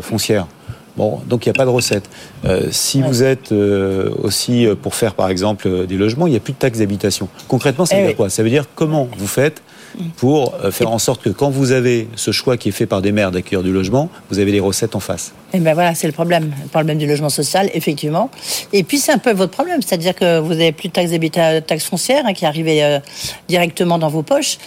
[0.00, 0.46] foncière.
[0.98, 2.10] Bon, donc il n'y a pas de recette.
[2.70, 6.58] si vous êtes aussi pour faire, par exemple, des logements, il n'y a plus de
[6.58, 7.28] taxe d'habitation.
[7.46, 8.28] Concrètement, ça veut eh dire quoi?
[8.28, 9.62] Ça veut dire comment vous faites
[10.16, 13.02] pour euh, faire en sorte que quand vous avez ce choix qui est fait par
[13.02, 15.32] des maires d'accueillir du logement, vous avez les recettes en face?
[15.52, 18.30] Et eh ben voilà, c'est le problème, le problème du logement social, effectivement.
[18.72, 21.60] Et puis c'est un peu votre problème, c'est-à-dire que vous n'avez plus de taxes d'habitat,
[21.62, 22.98] taxes foncières hein, qui arrivaient euh,
[23.48, 24.58] directement dans vos poches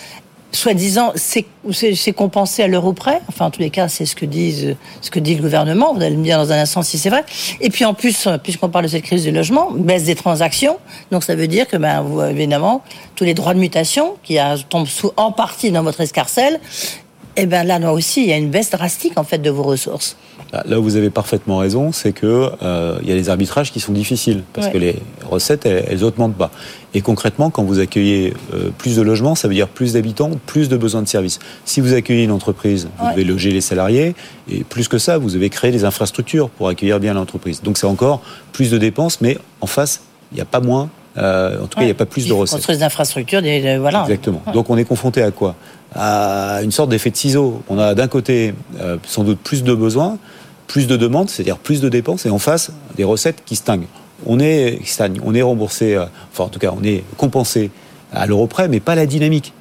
[0.51, 3.21] soi-disant, c'est compensé à l'euro près.
[3.27, 5.93] Enfin, en tous les cas, c'est ce que disent, ce que dit le gouvernement.
[5.93, 7.23] Vous allez me dire dans un instant si c'est vrai.
[7.59, 10.77] Et puis en plus, puisqu'on parle de cette crise du logement, baisse des transactions.
[11.11, 12.83] Donc ça veut dire que, ben, vous, évidemment,
[13.15, 14.37] tous les droits de mutation qui
[14.69, 16.59] tombent sous, en partie dans votre escarcelle,
[17.37, 19.63] eh bien là, là aussi, il y a une baisse drastique en fait de vos
[19.63, 20.17] ressources.
[20.65, 23.79] Là où vous avez parfaitement raison, c'est que euh, il y a des arbitrages qui
[23.79, 26.51] sont difficiles parce que les recettes elles, n'augmentent pas.
[26.93, 30.67] Et concrètement, quand vous accueillez euh, plus de logements, ça veut dire plus d'habitants, plus
[30.67, 31.39] de besoins de services.
[31.63, 34.13] Si vous accueillez une entreprise, vous devez loger les salariés
[34.51, 37.61] et plus que ça, vous devez créer des infrastructures pour accueillir bien l'entreprise.
[37.61, 40.01] Donc c'est encore plus de dépenses, mais en face,
[40.33, 42.31] il n'y a pas moins euh, en tout cas, il n'y a pas plus de
[42.31, 42.55] recettes.
[42.55, 44.03] Construire des infrastructures, des, voilà.
[44.03, 44.41] Exactement.
[44.53, 45.55] Donc on est confronté à quoi?
[45.93, 47.61] À une sorte d'effet de ciseau.
[47.67, 48.53] On a d'un côté
[49.05, 50.17] sans doute plus de besoins,
[50.71, 53.87] plus de demandes, c'est-à-dire plus de dépenses, et en face, des recettes qui stagnent.
[54.25, 54.79] On est,
[55.21, 57.71] on est remboursé, euh, enfin en tout cas, on est compensé
[58.13, 59.51] à l'euro près, mais pas la dynamique.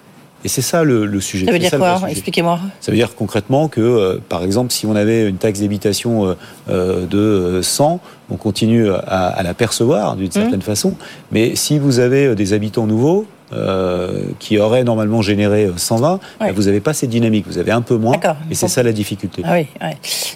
[0.44, 1.46] Et c'est ça le, sujet.
[1.46, 2.60] Ça veut dire quoi Expliquez-moi.
[2.80, 6.36] Ça veut dire concrètement que, euh, par exemple, si on avait une taxe d'habitation
[6.68, 7.98] euh, de 100,
[8.30, 10.62] on continue à, la percevoir d'une certaine mmh.
[10.62, 10.94] façon.
[11.32, 16.62] Mais si vous avez des habitants nouveaux, euh, qui aurait normalement généré 120, euh, vous
[16.62, 18.14] n'avez pas cette dynamique, vous avez un peu moins,
[18.48, 19.42] et c'est ça la difficulté.
[19.44, 19.66] Ah oui,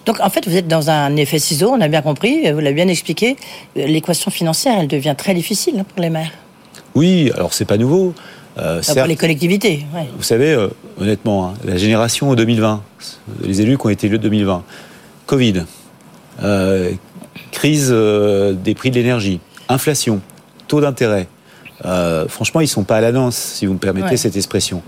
[0.05, 2.75] Donc en fait, vous êtes dans un effet ciseau, on a bien compris, vous l'avez
[2.75, 3.37] bien expliqué,
[3.77, 6.33] l'équation financière, elle devient très difficile pour les maires.
[6.97, 8.15] Oui, alors c'est pas nouveau.
[8.59, 9.85] Euh, pour les collectivités.
[10.17, 10.69] Vous savez, euh,
[11.01, 12.83] honnêtement, hein, la génération 2020,
[13.43, 14.65] les élus qui ont été élus 2020,
[15.27, 15.65] Covid,
[17.53, 20.21] crise des prix de l'énergie, inflation,
[20.67, 21.29] taux d'intérêt,
[21.85, 24.83] euh, franchement, ils sont pas à la danse, si vous me permettez cette expression.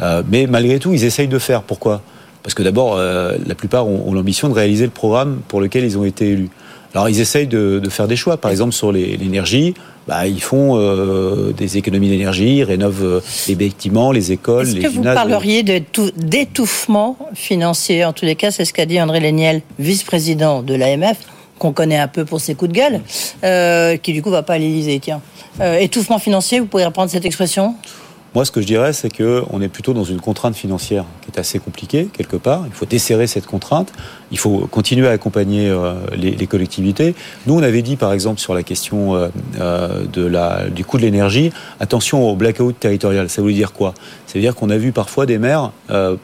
[0.00, 1.62] Euh, mais malgré tout, ils essayent de faire.
[1.62, 2.02] Pourquoi?
[2.42, 5.96] Parce que d'abord, euh, la plupart ont, l'ambition de réaliser le programme pour lequel ils
[5.96, 6.50] ont été élus.
[6.94, 8.36] Alors, ils essayent de, faire des choix.
[8.36, 9.72] Par exemple, sur l'énergie,
[10.06, 10.76] bah, ils font
[11.56, 18.04] des économies d'énergie, rénovent les bâtiments, les écoles, les Est-ce que vous parleriez d'étouffement financier?
[18.04, 21.18] En tous les cas, c'est ce qu'a dit André Léniel, vice-président de l'AMF
[21.62, 23.00] qu'on connaît un peu pour ses coups de gueule,
[23.44, 25.20] euh, qui du coup va pas à l'Élysée, tiens.
[25.60, 27.74] Euh, étouffement financier, vous pourriez reprendre cette expression?
[28.34, 31.30] Moi, ce que je dirais, c'est que on est plutôt dans une contrainte financière qui
[31.30, 32.64] est assez compliquée quelque part.
[32.66, 33.92] Il faut desserrer cette contrainte.
[34.32, 37.14] Il faut continuer à accompagner euh, les, les, collectivités.
[37.46, 39.28] Nous, on avait dit, par exemple, sur la question euh,
[39.60, 43.28] euh, de la, du coût de l'énergie, attention au blackout territorial.
[43.28, 43.92] Ça veut dire quoi?
[44.26, 45.72] Ça veut dire qu'on a vu parfois des maires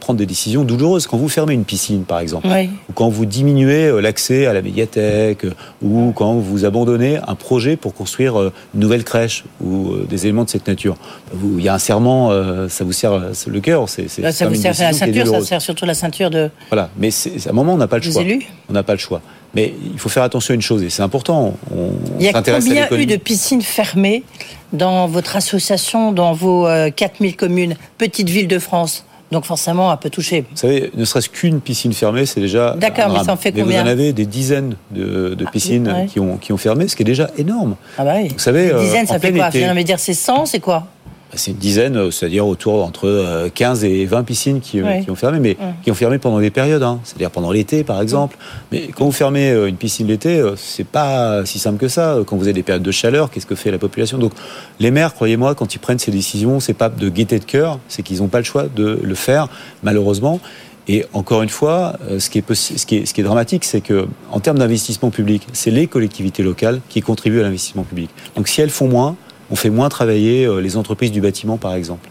[0.00, 1.06] prendre des décisions douloureuses.
[1.06, 2.70] Quand vous fermez une piscine, par exemple, Oui.
[2.88, 5.44] ou quand vous diminuez l'accès à la médiathèque,
[5.82, 8.38] ou quand vous abandonnez un projet pour construire
[8.74, 10.96] une nouvelle crèche ou des éléments de cette nature.
[11.34, 12.30] Vous- Il y a un serment,
[12.70, 13.86] ça vous serre le cœur.
[13.90, 16.48] C'est, c'est ça vous sert la ceinture, ça sert surtout la ceinture de.
[16.70, 18.22] Voilà, mais c'est, à un moment, on n'a pas le Des choix.
[18.22, 19.20] élus On n'a pas le choix.
[19.54, 21.54] Mais il faut faire attention à une chose, et c'est important.
[21.74, 24.22] On, Il y a combien eu de piscines fermées
[24.72, 29.04] dans votre association, dans vos euh, 4000 communes, petites villes de France?
[29.30, 30.40] Donc forcément un peu touché.
[30.50, 32.74] Vous savez, ne serait-ce qu'une piscine fermée, c'est déjà.
[32.78, 36.06] D'accord, mais ça en fait Mais combien Vous en avez des dizaines de, de piscines
[36.11, 37.76] qui, ont, qui ont fermé, ce qui est déjà énorme.
[37.98, 38.28] Ah bah oui.
[38.28, 39.48] Vous savez, Une euh, dizaine, en ça fait quoi?
[39.48, 40.87] été- de dire c'est 100, c'est quoi?
[41.34, 45.10] C'est une dizaine, euh, c'est-à-dire autour entre euh, 15 et 20 piscines qui, euh, qui
[45.10, 47.00] ont fermé, mais qui ont fermé pendant des périodes, hein.
[47.04, 48.38] c'est-à-dire pendant l'été par exemple.
[48.72, 52.16] Mais quand vous fermez euh, une piscine l'été, euh, c'est pas si simple que ça.
[52.26, 54.16] Quand vous avez des périodes de chaleur, qu'est-ce que fait la population?
[54.16, 54.32] Donc
[54.80, 58.02] les maires, croyez-moi, quand ils prennent ces décisions, c'est pas de gaieté de cœur, c'est
[58.02, 59.48] qu'ils n'ont pas le choix de le faire,
[59.82, 60.40] malheureusement.
[60.90, 63.24] Et encore une fois, euh, ce qui est, possi- ce qui est, ce qui est
[63.24, 67.82] dramatique, c'est que en termes d'investissement public, c'est les collectivités locales qui contribuent à l'investissement
[67.82, 68.08] public.
[68.36, 69.14] Donc si elles font moins,
[69.50, 72.08] on fait moins travailler euh, les entreprises du bâtiment, par exemple.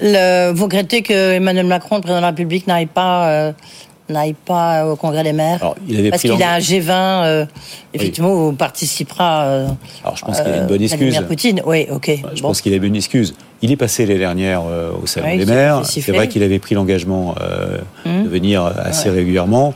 [0.00, 3.52] Le- Vous regrettez que Emmanuel Macron, le président de la République, n'aille pas, euh,
[4.10, 6.90] n'aille pas au Congrès des maires il avait Parce qu'il a un G20,
[7.24, 7.46] euh,
[7.94, 9.44] effectivement, où participera.
[9.44, 9.66] euh,
[10.02, 11.18] Alors je pense qu'il a une bonne excuse.
[11.26, 12.10] Poutine, oui, ok.
[12.34, 12.48] Je Bon.
[12.48, 13.34] pense qu'il avait une excuse.
[13.62, 15.82] Il est passé les dernières au salon des maires.
[15.86, 17.34] C'est vrai qu'il avait pris l'engagement
[18.04, 18.24] Hum.
[18.24, 19.16] de venir assez Ouais.
[19.16, 19.72] régulièrement.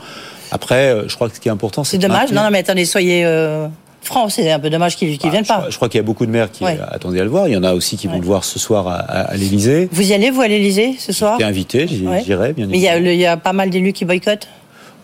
[0.51, 2.31] Après, je crois que ce qui est important, c'est C'est dommage.
[2.33, 3.67] Non, non, mais attendez, soyez euh,
[4.09, 4.33] francs.
[4.33, 5.67] C'est un peu dommage qu'ils ne viennent pas.
[5.71, 6.79] Je crois qu'il y a beaucoup de maires qui Ouais.
[6.91, 7.47] attendaient à le voir.
[7.49, 9.89] Il y en a aussi qui vont le voir ce soir à, à, l'Élysée.
[9.93, 13.07] Vous y allez, vous, à l'Élysée, ce soir J'étais invité, j'irai bien Mais évidemment.
[13.11, 14.49] il y a pas mal d'élus qui boycottent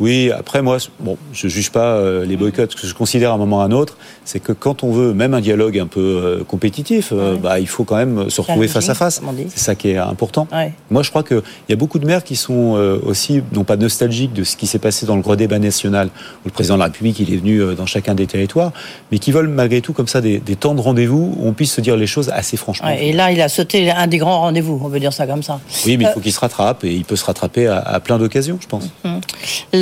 [0.00, 2.72] Oui, après moi, bon, je juge pas euh, les boycotts.
[2.72, 4.90] Ce que je considère à un moment ou à un autre, c'est que quand on
[4.90, 8.40] veut même un dialogue un peu euh, compétitif, euh, bah, il faut quand même se
[8.40, 9.20] retrouver face à face.
[9.48, 10.48] C'est ça qui est important.
[10.90, 12.72] Moi, je crois qu'il y a beaucoup de maires qui sont
[13.06, 16.46] aussi, non pas nostalgiques de ce qui s'est passé dans le gros débat national, où
[16.46, 18.72] le président de la République il est venu dans chacun des territoires,
[19.12, 21.72] mais qui veulent malgré tout comme ça des, des temps de rendez-vous où on puisse
[21.72, 22.88] se dire les choses assez franchement.
[22.88, 25.42] Ouais, Et là, il a sauté un des grands rendez-vous, on veut dire ça comme
[25.42, 25.60] ça.
[25.86, 28.18] Oui, mais il faut qu'il se rattrape et il peut se rattraper à, à plein
[28.18, 28.90] d'occasions, je pense.
[29.04, 29.20] hum.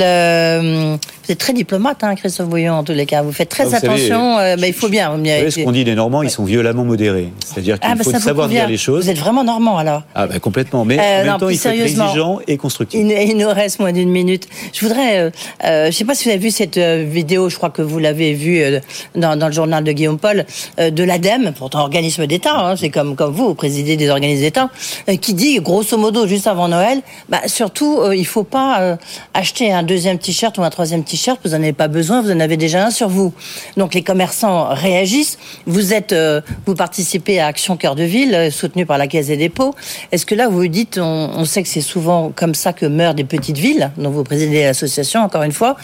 [0.07, 3.21] Le- Vous êtes très diplomate, hein, Christophe Bouillon, en tous les cas.
[3.21, 4.37] Vous faites très Ah, vous savez, attention.
[4.39, 5.11] euh, mais il faut bien.
[5.15, 7.29] Vous savez, ce qu'on dit les Normands, ils sont violemment modérés.
[7.45, 9.05] C'est-à-dire qu'il Ah, bah, faut savoir dire les choses.
[9.05, 10.03] Vous êtes vraiment normand, alors.
[10.15, 10.83] Ah bah complètement.
[10.83, 12.05] Mais Euh, en même non, temps, il faut être sérieusement.
[12.07, 12.99] exigeant et constructif.
[13.01, 14.47] Il, il nous reste moins d'une minute.
[14.73, 15.29] Je voudrais, euh,
[15.63, 17.99] euh, je sais pas si vous avez vu cette euh, vidéo, je crois que vous
[17.99, 18.81] l'avez vue euh,
[19.15, 20.45] dans, dans le journal de Guillaume Paul,
[20.79, 24.41] euh, de l'ADEME, pourtant organisme d'État, hein, c'est comme, comme vous, vous présidez des organismes
[24.41, 24.69] d'État,
[25.07, 28.95] euh, qui dit, grosso modo, juste avant Noël, bah, surtout, euh, il faut pas euh,
[29.33, 32.39] acheter un deuxième t-shirt ou un troisième t-shirt, vous n'en avez pas besoin, vous en
[32.39, 33.31] avez déjà un sur vous.
[33.77, 35.37] Donc les commerçants réagissent.
[35.65, 39.27] Vous êtes, euh, vous participez à Action Cœur de Ville, euh, soutenue par la Caisse
[39.27, 39.75] des dépôts.
[40.11, 42.85] Est-ce que là, vous vous dites, on, on sait que c'est souvent comme ça que
[42.85, 45.75] meurent des petites villes, dont vous présidez l'association, encore une fois.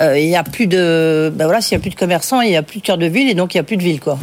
[0.00, 2.52] Euh, il y a plus de, ben voilà, s'il y a plus de commerçants, il
[2.52, 4.00] y a plus de cœur de ville et donc il y a plus de ville,
[4.00, 4.18] quoi.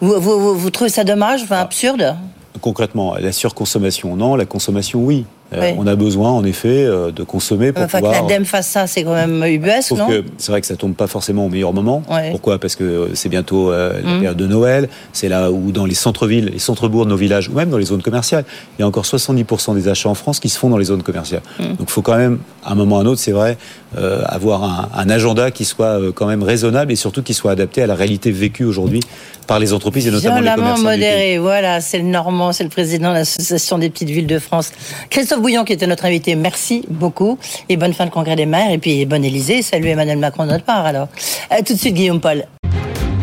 [0.00, 2.16] Vous, vous, vous, vous trouvez ça dommage, enfin, absurde?
[2.60, 4.34] Concrètement, la surconsommation, non.
[4.34, 5.24] La consommation, oui.
[5.52, 5.74] Euh, Oui.
[5.78, 8.22] On a besoin, en effet, euh, de consommer pour Enfin, que pouvoir.
[8.22, 11.06] l'ADEME fasse ça, c'est quand même ubuesque, non que c'est vrai que ça tombe pas
[11.06, 12.02] forcément au meilleur moment.
[12.10, 12.30] Ouais.
[12.32, 12.58] Pourquoi?
[12.58, 14.18] Parce que c'est bientôt euh, la Mm.
[14.20, 14.88] période de Noël.
[15.12, 17.84] C'est là où dans les centres-villes, les centres-bourgs de nos villages, ou même dans les
[17.86, 18.44] zones commerciales,
[18.76, 21.02] il y a encore 70% des achats en France qui se font dans les zones
[21.04, 21.42] commerciales.
[21.60, 21.62] Mm.
[21.76, 23.56] Donc il faut quand même, à un moment ou à un autre, c'est vrai,
[23.96, 27.52] euh, avoir un, un agenda qui soit euh, quand même raisonnable et surtout qui soit
[27.52, 29.00] adapté à la réalité vécue aujourd'hui
[29.46, 30.82] par les entreprises et notamment les Violemment commerçants.
[30.82, 31.08] du pays.
[31.08, 34.72] modéré, voilà, c'est le Normand, c'est le président de l'Association des petites villes de France.
[35.10, 37.38] Christophe Bouillon, qui était notre invité, merci beaucoup.
[37.68, 38.70] Et bonne fin de congrès des maires.
[38.70, 39.62] Et puis bonne Élysée.
[39.62, 41.08] Salut Emmanuel Macron de notre part, alors.
[41.52, 42.44] Euh, tout de suite, Guillaume Paul.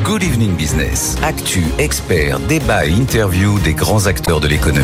[0.04, 1.16] Good Evening Business.
[1.24, 4.84] Actu, experts, débat et interview des grands acteurs de l'économie.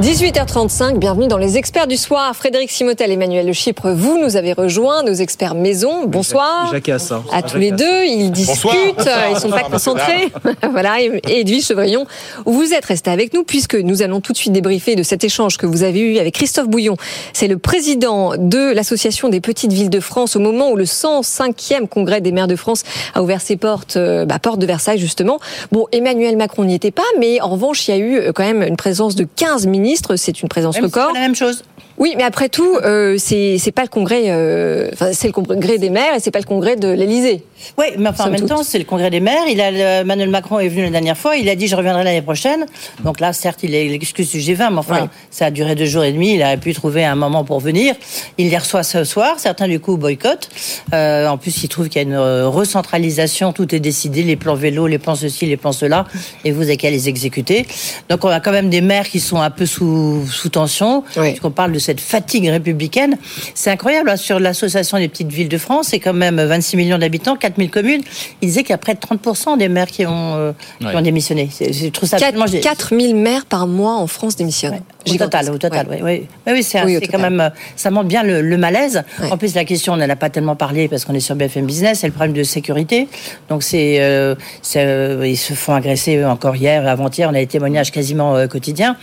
[0.00, 2.34] 18h35, bienvenue dans les experts du soir.
[2.34, 6.06] Frédéric Simotel, Emmanuel Le Chypre, vous nous avez rejoints, nos experts maison.
[6.06, 6.70] Bonsoir.
[6.72, 7.22] Jacques Assin.
[7.32, 9.30] À tous les deux, ils discutent, Bonsoir.
[9.30, 10.32] ils sont pas concentrés.
[10.70, 12.04] voilà, et et Edwige Chevrillon,
[12.44, 15.56] vous êtes resté avec nous puisque nous allons tout de suite débriefer de cet échange
[15.56, 16.96] que vous avez eu avec Christophe Bouillon.
[17.32, 21.86] C'est le président de l'Association des petites villes de France au moment où le 105e
[21.86, 22.82] congrès des maires de France
[23.14, 25.38] a ouvert ses portes, euh, bah, porte de Versailles justement.
[25.72, 28.44] Bon, Emmanuel Macron n'y était pas, mais en revanche, il y a eu euh, quand
[28.44, 30.16] même une présence de 15 ministres.
[30.16, 31.12] C'est une présence record.
[31.14, 31.62] la même chose.
[31.98, 35.90] Oui, mais après tout, euh, c'est pas le congrès, euh, enfin c'est le congrès des
[35.90, 37.42] maires et c'est pas le congrès de l'Élysée.
[37.78, 39.46] Oui, mais enfin, en même temps, c'est le congrès des maires.
[39.48, 41.36] Il a, Emmanuel Macron est venu la dernière fois.
[41.36, 42.66] Il a dit je reviendrai l'année prochaine.
[43.02, 46.04] Donc là, certes, il est l'excuse du G20, mais enfin, ça a duré deux jours
[46.04, 46.34] et demi.
[46.34, 47.94] Il aurait pu trouver un moment pour venir.
[48.38, 49.38] Il les reçoit ce soir.
[49.38, 50.50] Certains, du coup, boycottent.
[50.92, 53.52] Euh, en plus, il trouve qu'il y a une euh, recentralisation.
[53.52, 54.22] Tout est décidé.
[54.22, 56.04] Les plans vélo, les plans ceci, les plans cela.
[56.44, 57.66] Et vous avez qu'à les exécuter.
[58.08, 61.04] Donc, on a quand même des maires qui sont un peu sous, sous tension.
[61.14, 63.16] Puisqu'on parle de cette fatigue républicaine.
[63.54, 64.10] C'est incroyable.
[64.10, 67.70] Hein, sur l'association des petites villes de France, c'est quand même 26 millions d'habitants, 4000
[67.70, 68.02] communes.
[68.42, 71.00] Il disait qu'il y a près de 30% des maires qui ont, euh, qui ont
[71.00, 71.48] démissionné.
[71.58, 74.80] Je trouve ça 4, 4000 maires par mois en France démissionnent.
[75.08, 76.00] Au total, au total, oui.
[76.02, 79.02] Oui, oui, c'est quand même, euh, ça montre bien le, malaise.
[79.30, 81.66] En plus, la question, on n'en a pas tellement parlé parce qu'on est sur BFM
[81.66, 83.08] Business, c'est le problème de sécurité.
[83.48, 84.34] Donc, c'est, euh,
[84.74, 88.96] ils se font agresser encore hier, avant-hier, on a des témoignages quasiment quotidiens.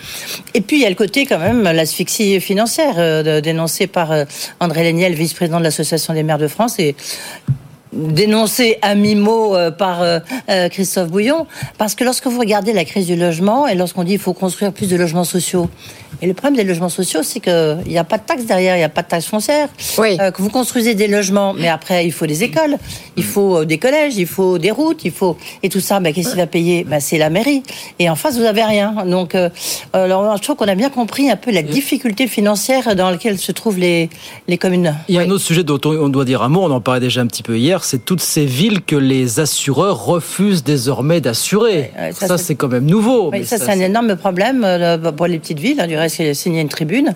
[0.53, 4.13] Et puis, il y a le côté quand même, l'asphyxie financière dénoncée par
[4.59, 6.79] André Léniel, vice-président de l'Association des maires de France.
[6.79, 6.95] Et
[7.93, 12.85] dénoncé à mi-mot euh, par euh, euh, Christophe Bouillon, parce que lorsque vous regardez la
[12.85, 15.69] crise du logement et lorsqu'on dit qu'il faut construire plus de logements sociaux,
[16.21, 18.79] et le problème des logements sociaux, c'est qu'il n'y a pas de taxe derrière, il
[18.79, 19.67] n'y a pas de taxe foncière.
[19.97, 20.15] Oui.
[20.17, 22.77] que vous construisez des logements, mais après, il faut des écoles,
[23.17, 25.37] il faut des collèges, il faut des routes, il faut...
[25.63, 26.85] Et tout ça, ben, qu'est-ce qui va payer?
[26.85, 27.63] Ben, C'est la mairie.
[27.99, 29.03] Et en face, vous n'avez rien.
[29.05, 29.35] Donc,
[29.91, 33.51] alors, je trouve qu'on a bien compris un peu la difficulté financière dans laquelle se
[33.51, 34.09] trouvent les,
[34.47, 34.95] les communes.
[35.09, 37.01] Il y a un autre sujet dont on doit dire un mot, on en parlait
[37.01, 41.91] déjà un petit peu hier, c'est toutes ces villes que les assureurs refusent désormais d'assurer.
[42.13, 43.31] ça, c'est quand même nouveau.
[43.43, 45.79] ça, c'est un énorme problème euh, pour les petites villes.
[45.79, 47.15] Hein, du reste, il a signé une tribune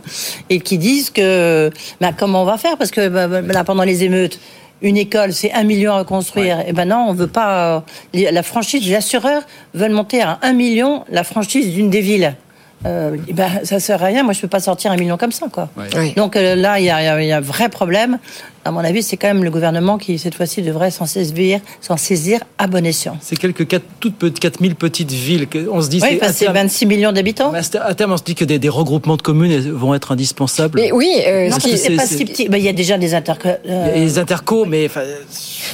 [0.50, 1.70] et qui disent que
[2.02, 2.78] bah, comment on va faire?
[2.78, 4.40] Parce que bah, bah, là, pendant les émeutes
[4.82, 6.60] une école, c'est un million à construire.
[6.60, 7.84] Et eh ben non, on veut pas.
[8.16, 9.42] Euh, la franchise, les assureurs
[9.74, 12.36] veulent monter à un million la franchise d'une des villes.
[12.86, 14.24] Euh, ben, ça sert à rien.
[14.24, 15.70] Moi, je peux pas sortir un million comme ça, quoi.
[16.16, 18.20] Donc là, il y, y, a un vrai problème
[18.68, 21.96] à mon avis, c'est quand même le gouvernement qui, cette fois-ci, devrait s'en saisir, s'en
[21.96, 23.18] saisir à bon escient.
[23.22, 25.48] C'est quelques 4, toutes 4000 petites villes.
[25.72, 27.54] On se dit, oui, c'est 26 millions d'habitants.
[27.54, 30.80] À terme, on se dit que des, regroupements de communes vont être indispensables.
[30.82, 32.50] Mais oui, euh, non, c'est pas si petit.
[32.52, 33.52] il y a déjà des intercos.
[33.68, 33.94] Euh...
[33.96, 34.90] Les intercos, mais.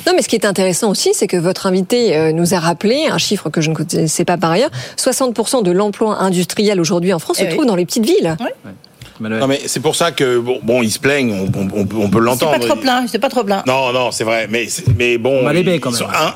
[0.07, 3.07] Non, mais ce qui est intéressant aussi, c'est que votre invité euh, nous a rappelé
[3.09, 7.19] un chiffre que je ne connaissais pas par ailleurs 60% de l'emploi industriel aujourd'hui en
[7.19, 8.35] France se eh trouve dans les petites villes.
[8.39, 8.71] Oui.
[9.29, 12.53] Non, mais c'est pour ça que bon, bon ils se plaignent, on, peut l'entendre.
[12.53, 13.63] C'est pas trop plein, c'est pas trop plein.
[13.67, 15.41] Non, non, c'est vrai, mais mais bon,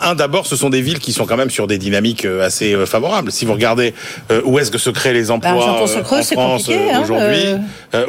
[0.02, 2.73] un, d'abord, ce sont des villes qui sont quand même sur des dynamiques euh, assez
[2.73, 3.32] euh, favorables.
[3.32, 3.93] Si vous regardez
[4.32, 6.58] euh, où est-ce que se créent les bah, emplois en France hein,
[7.02, 7.56] aujourd'hui,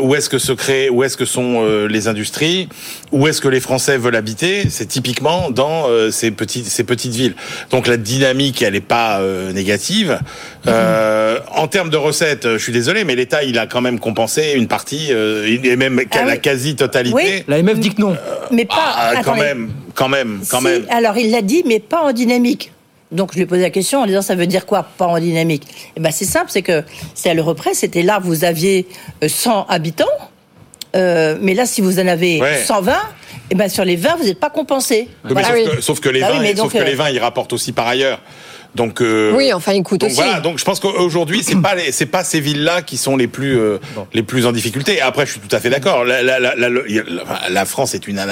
[0.00, 2.68] où est-ce que se créent, où est-ce que sont les industries,
[3.12, 7.34] où est-ce que les Français veulent habiter, c'est typiquement dans ces petites ces petites villes.
[7.70, 9.20] Donc la dynamique, elle n'est pas
[9.52, 10.18] négative.
[10.66, 11.40] Mm-hmm.
[11.54, 14.66] en termes de recettes, je suis désolé, mais l'État, il a quand même compensé une
[14.68, 17.44] partie, euh, et même ah la quasi-totalité.
[17.48, 18.16] La MF dit que non.
[18.50, 18.92] mais pas.
[18.94, 20.84] Ah, quand même, quand même, quand même.
[20.90, 22.72] Alors il l'a dit, mais pas en dynamique.
[23.10, 25.18] Donc je lui ai posé la question en disant ça veut dire quoi pas en
[25.18, 25.62] dynamique?
[25.96, 28.86] Eh ben c'est simple, c'est que c'est à l'Europresse, c'était là vous aviez
[29.26, 30.04] 100 euh, habitants,
[30.94, 32.92] euh, mais là si vous en avez 120,
[33.50, 35.08] eh ben sur les 20 vous n'êtes pas compensé.
[35.80, 38.20] sauf, que, les 20, bah sauf que les 20 ils rapportent aussi par ailleurs.
[38.74, 40.20] Donc euh, oui, enfin, il coûte donc aussi.
[40.20, 43.58] Voilà, donc je pense qu'aujourd'hui, c'est pas c'est pas ces villes-là qui sont les plus
[43.58, 43.78] euh,
[44.12, 45.00] les plus en difficulté.
[45.00, 46.04] Après, je suis tout à fait d'accord.
[46.04, 48.24] La, la, la, la, France est une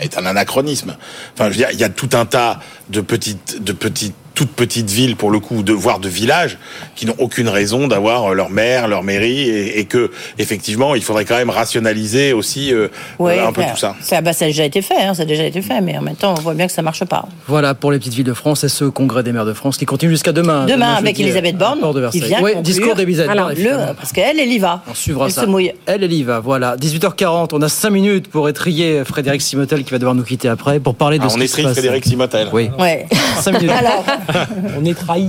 [0.00, 0.96] est un anachronisme.
[1.34, 4.52] Enfin, je veux dire, il y a tout un tas de petites de petites toutes
[4.52, 6.58] petites villes pour le coup, de voire de villages
[6.96, 11.24] qui n'ont aucune raison d'avoir euh, leur maire, leur mairie, et, que effectivement, il faudrait
[11.24, 12.88] quand même rationaliser aussi euh,
[13.20, 13.94] un peu tout ça.
[14.00, 16.02] Ça, bah, ça a déjà été fait, hein, ça a déjà été fait, mais en
[16.02, 17.26] même temps, on voit bien que ça marche pas.
[17.46, 19.84] Voilà pour les petites villes de France et ce congrès des maires de France qui
[19.84, 20.66] continue jusqu'à demain.
[20.66, 24.82] Demain, avec Elisabeth Borne, qui vient discours d'Elisabeth Borne, parce qu'elle, elle y va.
[24.88, 25.42] On suivra elle ça.
[25.42, 25.72] Se mouille.
[25.86, 26.40] Elle, elle y va.
[26.40, 30.48] Voilà, 18h40, on a 5 minutes pour étrier Frédéric Simotel qui va devoir nous quitter
[30.48, 32.48] après pour parler de ah, ce on qui étrie Frédéric Simotel.
[32.52, 32.70] Oui.
[32.78, 33.06] Ouais.
[33.40, 33.70] 5 minutes.
[33.70, 34.04] Alors,
[34.78, 35.28] on est trahi.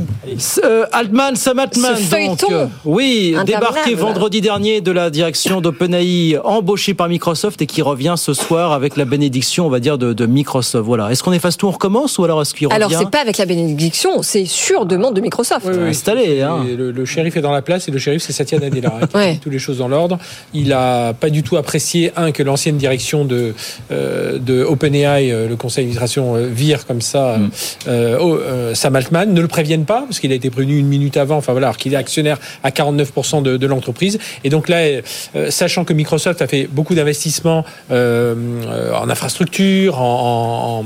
[0.64, 1.96] Euh, Altman, Sam Altman,
[2.28, 7.82] donc, euh, oui, débarqué vendredi dernier de la direction d'OpenAI, embauché par Microsoft et qui
[7.82, 10.86] revient ce soir avec la bénédiction, on va dire, de, Microsoft.
[10.86, 11.12] Voilà.
[11.12, 13.38] Est-ce qu'on efface tout, on recommence ou alors est-ce qu'il revient Alors c'est pas avec
[13.38, 15.66] la bénédiction, c'est sur demande de Microsoft.
[15.66, 16.42] Oui, installé.
[16.42, 16.64] Hein.
[16.78, 19.40] Le, shérif est dans la place et le shérif c'est Satya Nadella hein, qui ouais.
[19.42, 20.18] toutes les choses dans l'ordre.
[20.54, 23.54] Il a pas du tout apprécié un que l'ancienne direction de
[23.92, 27.50] euh, de OpenAI, le conseil d'administration vire comme ça mm.
[28.84, 31.54] Sam Altman, ne le préviennent pas, parce qu'il a été prévenu une minute avant, enfin
[31.54, 34.20] voilà, alors qu'il est actionnaire à 49% de, l'entreprise.
[34.44, 35.00] Et donc là,
[35.50, 40.84] sachant que Microsoft a fait beaucoup d'investissements en infrastructure, en,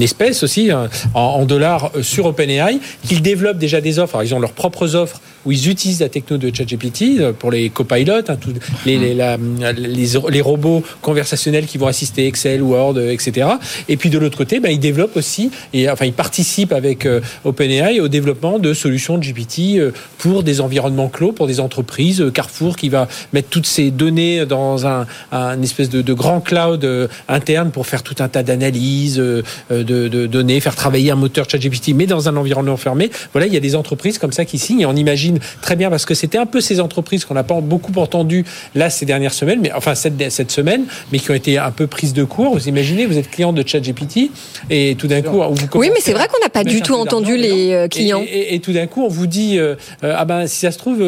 [0.00, 4.14] espèces aussi, hein, en, dollars sur OpenAI, qu'ils développent déjà des offres.
[4.14, 7.50] Alors, ils ont leurs propres offres où ils utilisent la techno de ChatGPT euh, pour
[7.50, 8.38] les copilotes, hein,
[8.84, 13.48] les, robots conversationnels qui vont assister Excel, Word, euh, etc.
[13.88, 17.20] Et puis de l'autre côté, ben, ils développent aussi, et, enfin ils participent avec euh,
[17.44, 22.24] OpenAI au développement de solutions de GPT pour des environnements clos, pour des entreprises.
[22.32, 26.86] Carrefour qui va mettre toutes ces données dans un, un espèce de, de, grand cloud
[27.28, 31.94] interne pour faire tout un tas d'analyses de, de, données, faire travailler un moteur ChatGPT,
[31.94, 33.10] mais dans un environnement fermé.
[33.32, 35.90] Voilà, il y a des entreprises comme ça qui signent et on imagine très bien
[35.90, 39.34] parce que c'était un peu ces entreprises qu'on n'a pas beaucoup entendu là ces dernières
[39.34, 42.54] semaines, mais enfin cette, cette semaine, mais qui ont été un peu prises de court.
[42.54, 44.30] Vous imaginez, vous êtes client de ChatGPT
[44.70, 47.36] et tout d'un coup, vous oui, mais c'est vrai qu'on n'a pas du tout entendu
[47.36, 48.24] les euh, clients.
[48.28, 49.74] Et, tout d'un coup, on vous dit euh,
[50.04, 51.00] euh, ah ben si ça se trouve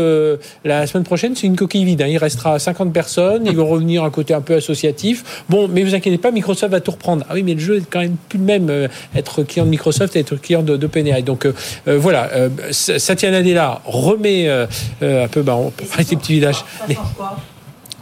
[0.64, 2.02] la semaine prochaine c'est une coquille vide.
[2.02, 2.08] Hein.
[2.08, 5.44] il restera 50 personnes, ils vont revenir un côté un peu associatif.
[5.48, 7.24] Bon, mais vous inquiétez pas, Microsoft va tout reprendre.
[7.28, 10.16] Ah oui, mais le jeu est quand même plus le même être client de Microsoft
[10.16, 11.22] et être client d'OpenAI.
[11.22, 11.46] Donc
[11.86, 12.30] voilà,
[12.70, 14.66] Satya Nadella remet euh,
[15.02, 16.64] euh, un peu, bah, on, pour des petits villages.
[16.80, 17.36] Ah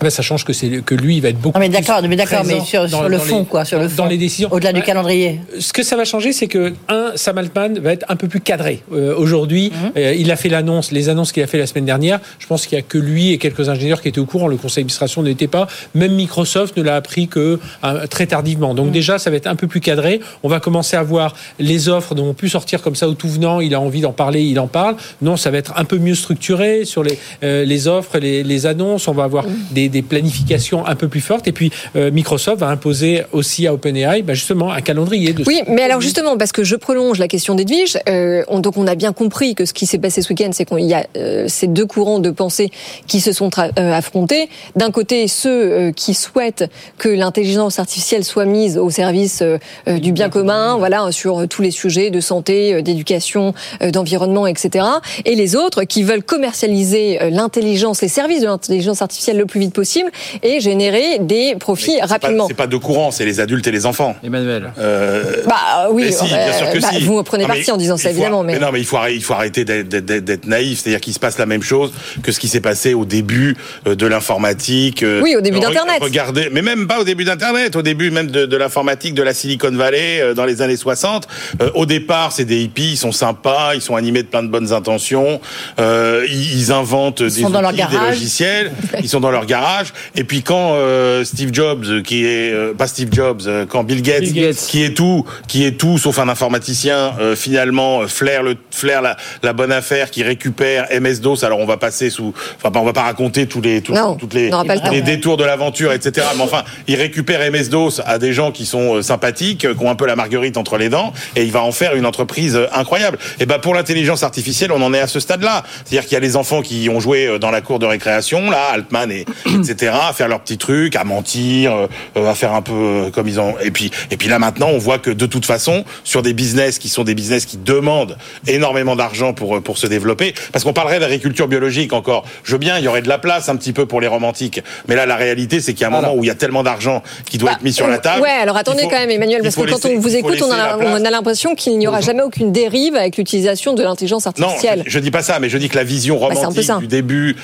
[0.01, 1.59] ben, ça change que c'est que lui il va être beaucoup.
[1.59, 4.09] Non mais d'accord, mais d'accord, mais sur, sur le fond quoi, sur le fond, dans
[4.09, 4.49] les décisions.
[4.53, 5.41] Au-delà du calendrier.
[5.59, 8.41] Ce que ça va changer, c'est que un Sam Altman va être un peu plus
[8.41, 8.83] cadré.
[8.93, 9.93] Euh, Aujourd'hui, mhm.
[9.97, 12.21] euh, il a fait l'annonce, les annonces qu'il a fait la semaine dernière.
[12.39, 14.49] Je pense qu'il y a que lui et quelques ingénieurs qui étaient au courant.
[14.49, 15.67] Le conseil d'administration n'était pas.
[15.95, 18.75] Même Microsoft ne l'a appris que euh, très tardivement.
[18.75, 18.93] Donc mhm.
[18.93, 20.21] déjà, ça va être un peu plus cadré.
[20.43, 23.29] On va commencer à voir les offres dont on pu sortir comme ça au tout
[23.29, 23.61] venant.
[23.61, 24.97] Il a envie d'en parler, il en parle.
[25.23, 29.09] Non, ça va être un peu mieux structuré sur les les offres, les, les annonces.
[29.09, 29.57] On va avoir mhm.
[29.71, 31.47] des, des planifications un peu plus forte.
[31.49, 35.33] Et puis euh, Microsoft va imposer aussi à OpenAI bah, justement un calendrier.
[35.33, 38.87] De oui, mais alors justement, parce que je prolonge la question d'Edwige, euh, donc on
[38.87, 41.47] a bien compris que ce qui s'est passé ce week-end, c'est qu'il y a euh,
[41.49, 42.71] ces deux courants de pensée
[43.07, 44.49] qui se sont affrontés.
[44.75, 46.65] D'un côté, ceux qui souhaitent
[46.99, 49.43] que l'intelligence artificielle soit mise au service
[49.87, 53.55] du bien commun, voilà, sur tous les sujets de santé, d'éducation,
[53.93, 54.85] d'environnement, etc.
[55.25, 59.75] Et les autres qui veulent commercialiser l'intelligence, les services de l'intelligence artificielle le plus vite
[59.77, 60.11] possible
[60.43, 62.47] et générer des profits rapidement.
[62.49, 64.17] C'est pas de courant, c'est les adultes et les enfants.
[64.25, 64.73] Emmanuel.
[64.79, 65.43] Euh...
[65.47, 66.27] Bah oui, bien sûr
[66.73, 67.05] que bah, si.
[67.05, 68.43] vous prenez parti en disant ça évidemment.
[68.43, 68.59] Mais...
[68.59, 70.81] non, mais il faut arrêter, il faut arrêter d'être naïf.
[70.81, 73.57] C'est-à-dire qu'il se passe la même chose que ce qui s'est passé au début
[73.87, 75.03] euh, de l'informatique.
[75.03, 75.99] Euh, oui, au début d'Internet.
[76.01, 79.35] Regardez, mais même pas au début d'Internet, au début même de, de l'informatique de la
[79.35, 81.29] Silicon Valley euh, dans les années 60.
[81.75, 84.73] au départ, c'est des hippies, ils sont sympas, ils sont animés de plein de bonnes
[84.73, 85.41] intentions,
[85.79, 88.73] ils, inventent des, outils, des logiciels,
[89.03, 89.66] ils sont dans leur garage,
[90.15, 94.03] et puis quand euh, Steve Jobs, qui est euh, pas Steve Jobs, euh, quand Bill
[94.03, 99.17] Gates, qui est tout, qui est tout sauf un informaticien, finalement flaire le flaire la,
[99.43, 101.45] la, bonne affaire, qui récupère MS DOS.
[101.45, 104.51] Alors on va passer sous, enfin on va pas raconter tous les tous, toutes les,
[104.91, 106.27] les détours de l'aventure, etc.
[106.37, 109.95] Mais enfin, il récupère MS DOS à des gens qui sont sympathiques, qui ont un
[109.95, 113.19] peu la marguerite entre les dents, et il va en faire une entreprise incroyable.
[113.41, 115.65] Et ben pour l'intelligence artificielle, on en est à ce stade-là.
[115.85, 118.71] C'est-à-dire qu'il y a les enfants qui ont joué dans la cour de récréation, là,
[118.73, 119.25] Altman et
[119.59, 121.87] etc faire leurs petits trucs, à mentir, euh,
[122.17, 123.55] euh, à faire un peu euh, comme ils ont.
[123.63, 126.79] Et puis, et puis là maintenant, on voit que de toute façon, sur des business
[126.79, 131.01] qui sont des business qui demandent énormément d'argent pour pour se développer, parce qu'on parlerait
[131.01, 132.25] d'agriculture biologique encore.
[132.45, 134.61] Je veux bien, il y aurait de la place un petit peu pour les romantiques,
[134.89, 136.63] mais là, la réalité, c'est qu'il y a un moment où il y a tellement
[136.63, 138.23] d'argent qui doit bah, être mis sur la table.
[138.23, 141.55] Ouais, alors attendez quand même, Emmanuel, parce que quand on vous écoute, on a, l'impression
[141.55, 144.81] qu'il n'y aura jamais aucune dérive avec l'utilisation de l'intelligence artificielle.
[144.81, 147.37] Non, je, dis pas ça, mais je dis que la vision bah, romantique du début,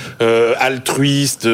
[0.58, 1.46] altruiste,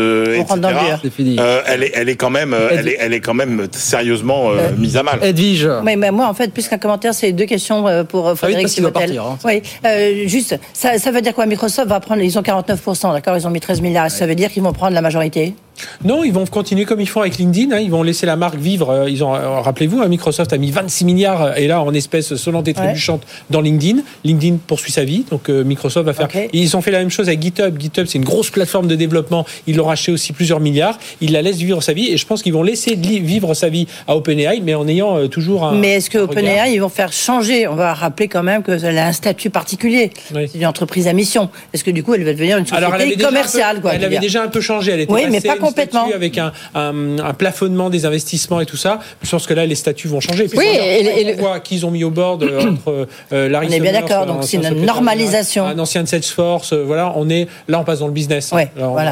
[0.57, 1.39] etc.
[1.39, 4.51] Euh, elle, est, elle est quand même, euh, elle est, elle est quand même sérieusement
[4.51, 5.19] euh, mise à mal.
[5.23, 5.69] Edwige.
[5.83, 9.19] Mais, mais, moi, en fait, plus qu'un commentaire, c'est deux questions pour Frédéric ah oui,
[9.19, 9.39] hein.
[9.45, 11.47] Oui, juste, ça, ça veut dire quoi?
[11.47, 13.37] Microsoft va prendre, ils ont 49%, d'accord?
[13.37, 14.11] Ils ont mis 13 milliards.
[14.11, 15.55] Ça veut dire qu'ils vont prendre la majorité?
[16.05, 17.75] Non, ils vont continuer comme ils font avec LinkedIn.
[17.75, 17.81] Hein.
[17.81, 18.91] ils vont laisser la marque vivre.
[18.91, 21.93] Euh, ils ont, euh, rappelez-vous, hein, Microsoft a mis 26 milliards euh, et là en
[21.95, 24.03] espèces sonnantes et trébuchantes dans LinkedIn.
[24.25, 26.29] LinkedIn poursuit sa vie, donc Microsoft va faire.
[26.53, 27.79] ils ont fait la même chose avec GitHub.
[27.79, 29.47] GitHub, c'est une grosse plateforme de développement.
[29.67, 30.99] Ils l'ont racheté aussi plusieurs milliards.
[31.21, 33.87] Ils la laissent vivre sa vie et je pense qu'ils vont laisser vivre sa vie
[34.07, 35.73] à OpenAI, mais en ayant toujours un.
[35.73, 37.67] Mais est-ce que OpenAI ils vont faire changer?
[37.67, 40.11] On va rappeler quand même qu'elle a un statut particulier.
[40.33, 41.51] C'est une entreprise à mission.
[41.73, 44.61] Est-ce que du coup elle va devenir une société commerciale Elle avait déjà un peu
[44.61, 44.93] changé.
[44.93, 46.07] Elle était oui, mais pas complètement.
[46.15, 50.09] avec un, un, plafonnement des investissements et tout ça, je pense que là, les statuts
[50.09, 50.49] vont changer.
[50.57, 53.93] oui, et, on voit qu'ils ont mis au board entre euh, Larry On est bien
[53.93, 55.67] d'accord, donc c'est une normalisation.
[55.67, 58.53] Un ancien de Salesforce, euh, voilà, on est là, on passe dans le business.
[58.53, 58.65] Hein.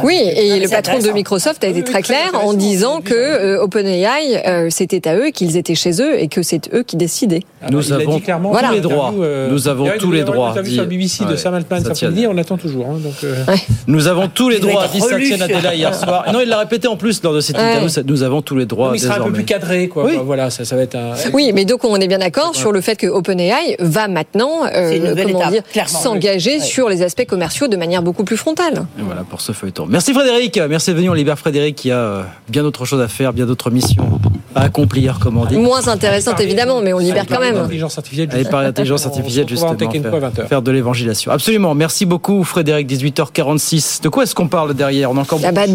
[0.04, 4.42] Oui, et le patron de Microsoft a été très clair en disant que euh, OpenAI,
[4.46, 7.42] euh, c'était à eux, qu'ils étaient chez eux et que c'est eux qui décidaient.
[7.70, 9.12] Nous avons tous les droits.
[9.50, 10.52] Nous avons tous les droits.
[10.54, 11.82] On a vu sur le BBC de Sam Altman
[12.28, 12.86] on attend toujours.
[12.90, 16.24] Hein, donc, Nous avons tous les droits, dit Satya Nadella hier soir.
[16.32, 17.88] Non, il l'a répété en plus lors de cette interview.
[18.06, 18.92] Nous avons tous les droits.
[18.94, 20.08] il sera un peu plus cadré, quoi.
[20.24, 21.14] Voilà, ça, ça va être un.
[21.32, 25.50] Oui, mais donc on est bien d'accord sur le fait que OpenAI va maintenant, comment
[25.50, 28.86] dire, s'engager sur les aspects commerciaux de manière beaucoup plus frontale.
[28.98, 29.86] Et voilà pour ce feuilleton.
[29.88, 30.58] Merci Frédéric.
[30.68, 31.10] Merci de venir.
[31.10, 34.20] On libère Frédéric qui a bien d'autres choses à faire, bien d'autres missions
[34.54, 35.56] à accomplir, comme on dit.
[35.56, 37.56] Moins intéressante évidemment, mais on libère quand même.
[37.56, 38.28] L'intelligence artificielle.
[38.32, 39.76] Allez par l'intelligence artificielle justement.
[39.76, 41.32] Faire, faire de l'évangélisation.
[41.32, 41.74] Absolument.
[41.74, 42.88] Merci beaucoup Frédéric.
[42.88, 44.02] 18h46.
[44.02, 45.10] De quoi est-ce qu'on parle derrière?
[45.10, 45.40] On a encore.
[45.44, 45.66] Ah bah,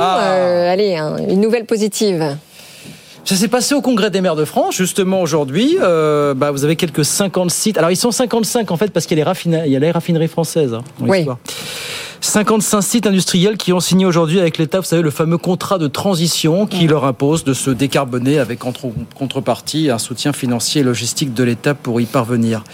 [0.00, 0.32] Ah.
[0.32, 2.36] Euh, allez, hein, une nouvelle positive.
[3.24, 5.76] Ça s'est passé au Congrès des maires de France, justement aujourd'hui.
[5.80, 7.78] Euh, bah, vous avez quelques 50 sites.
[7.78, 10.74] Alors, ils sont 55 en fait, parce qu'il y a les, les raffineries françaises.
[10.74, 11.26] Hein, oui.
[12.22, 15.86] 55 sites industriels qui ont signé aujourd'hui avec l'État, vous savez, le fameux contrat de
[15.86, 18.72] transition qui leur impose de se décarboner avec en
[19.14, 22.64] contrepartie un soutien financier et logistique de l'État pour y parvenir.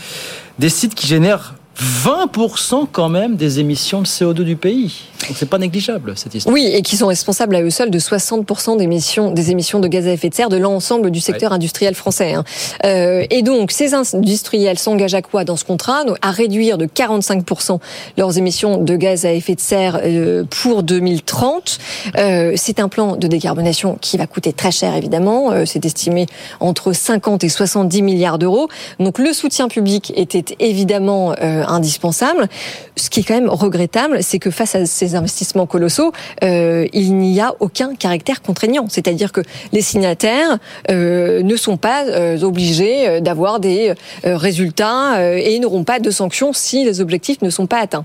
[0.58, 5.02] Des sites qui génèrent 20% quand même des émissions de CO2 du pays.
[5.28, 6.52] Donc c'est pas négligeable cette histoire.
[6.54, 9.88] Oui, et qui sont responsables à eux seuls de 60% des émissions, des émissions de
[9.88, 12.34] gaz à effet de serre de l'ensemble du secteur industriel français.
[12.34, 12.44] Hein.
[12.84, 16.04] Euh, et donc ces industriels s'engagent à quoi dans ce contrat?
[16.22, 17.78] À réduire de 45%
[18.16, 21.78] leurs émissions de gaz à effet de serre euh, pour 2030.
[22.16, 25.66] Euh, c'est un plan de décarbonation qui va coûter très cher évidemment.
[25.66, 26.26] C'est estimé
[26.60, 28.68] entre 50 et 70 milliards d'euros.
[28.98, 31.34] Donc le soutien public était évidemment
[31.68, 32.48] indispensable.
[32.96, 36.12] Ce qui est quand même regrettable, c'est que face à ces investissements colossaux,
[36.42, 38.86] euh, il n'y a aucun caractère contraignant.
[38.88, 39.42] C'est-à-dire que
[39.72, 40.58] les signataires
[40.90, 43.94] euh, ne sont pas euh, obligés d'avoir des
[44.24, 48.04] résultats et n'auront pas de sanctions si les objectifs ne sont pas atteints.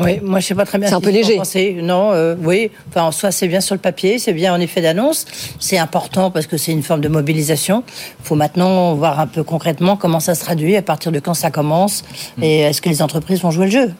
[0.00, 0.88] Oui, moi je sais pas très bien.
[0.88, 1.40] C'est un peu léger.
[1.82, 2.70] Non, euh, oui.
[2.88, 5.26] Enfin, en soi, c'est bien sur le papier, c'est bien en effet d'annonce.
[5.58, 7.84] C'est important parce que c'est une forme de mobilisation.
[8.20, 11.34] Il faut maintenant voir un peu concrètement comment ça se traduit, à partir de quand
[11.34, 12.04] ça commence,
[12.40, 13.94] et est-ce que les entreprises vont jouer le jeu.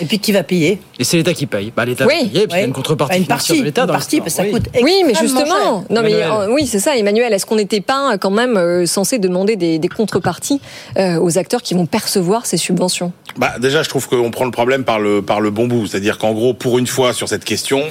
[0.00, 1.72] Et puis qui va payer Et c'est l'État qui paye.
[1.74, 2.14] Bah, L'État oui.
[2.20, 3.82] paye, puis il y a une contrepartie une partie, de l'État.
[3.82, 6.96] Une partie, parce que ça coûte Oui, mais justement, non mais euh, oui, c'est ça,
[6.96, 7.32] Emmanuel.
[7.32, 10.60] Est-ce qu'on n'était pas quand même euh, censé demander des, des contreparties
[10.96, 13.12] euh, aux acteurs qui vont percevoir ces subventions?
[13.36, 16.18] Bah déjà, je trouve qu'on prend le problème par le par le bon bout, c'est-à-dire
[16.18, 17.82] qu'en gros, pour une fois sur cette question,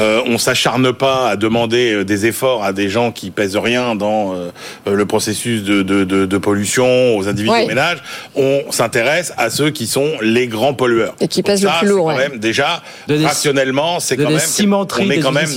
[0.00, 3.94] euh, on s'acharne pas à demander euh, des efforts à des gens qui pèsent rien
[3.94, 4.50] dans euh,
[4.86, 7.66] le processus de, de, de, de pollution, aux individus ouais.
[7.66, 7.98] ménage.
[8.34, 11.14] On s'intéresse à ceux qui sont les grands pollueurs.
[11.20, 12.10] Et qui pèsent le plus lourd.
[12.10, 15.48] Quand même, déjà, rationnellement, c'est quand même, on est quand même,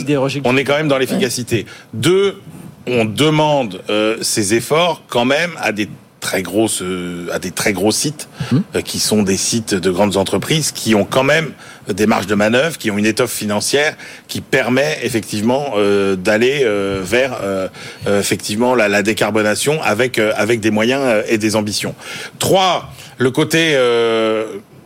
[0.44, 1.66] on est quand même dans l'efficacité.
[1.94, 2.42] Deux,
[2.88, 7.74] on demande euh, ces efforts quand même à des très grosses, euh, à des très
[7.74, 8.58] gros sites, mmh.
[8.76, 11.52] euh, qui sont des sites de grandes entreprises, qui ont quand même
[11.94, 13.96] des marges de manœuvre, qui ont une étoffe financière
[14.28, 17.68] qui permet effectivement euh, d'aller euh, vers euh,
[18.08, 21.96] effectivement la, la, décarbonation avec avec des moyens et des ambitions.
[22.40, 23.78] Trois, le côté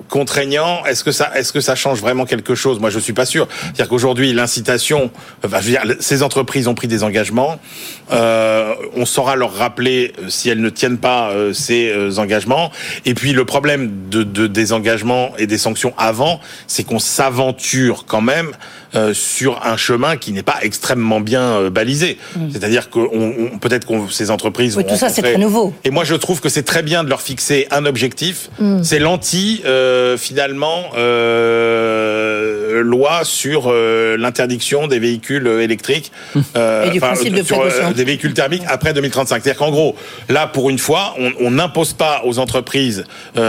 [0.10, 2.80] contraignant, est-ce que ça, est-ce que ça change vraiment quelque chose?
[2.80, 3.48] Moi, je suis pas sûr.
[3.62, 5.12] C'est-à-dire qu'aujourd'hui, l'incitation,
[5.44, 7.60] je veux dire, ces entreprises ont pris des engagements.
[8.12, 12.72] Euh, on saura leur rappeler euh, si elles ne tiennent pas euh, ces euh, engagements.
[13.06, 18.06] Et puis, le problème de, de, des engagements et des sanctions avant, c'est qu'on s'aventure
[18.08, 18.52] quand même
[18.96, 22.18] euh, sur un chemin qui n'est pas extrêmement bien euh, balisé.
[22.36, 22.40] Mmh.
[22.52, 24.78] C'est-à-dire que on, peut-être que ces entreprises.
[24.78, 25.74] Oui, tout ça, c'est très nouveau.
[25.84, 28.50] Et moi, je trouve que c'est très bien de leur fixer un objectif.
[28.60, 28.84] Mmh.
[28.84, 36.12] C'est l'anti, euh, finalement, euh, loi sur euh, l'interdiction des véhicules électriques.
[36.36, 36.42] Mmh.
[36.86, 37.64] Et du principe de sur,
[37.96, 39.44] des véhicules thermiques après 2035.
[39.44, 39.96] C'est-à-dire qu'en gros,
[40.30, 43.04] là, pour une fois, on n'impose pas aux entreprises
[43.36, 43.42] un,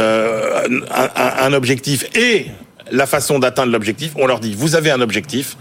[1.41, 2.47] un objectif et
[2.91, 4.13] la façon d'atteindre l'objectif.
[4.17, 5.57] On leur dit, vous avez un objectif,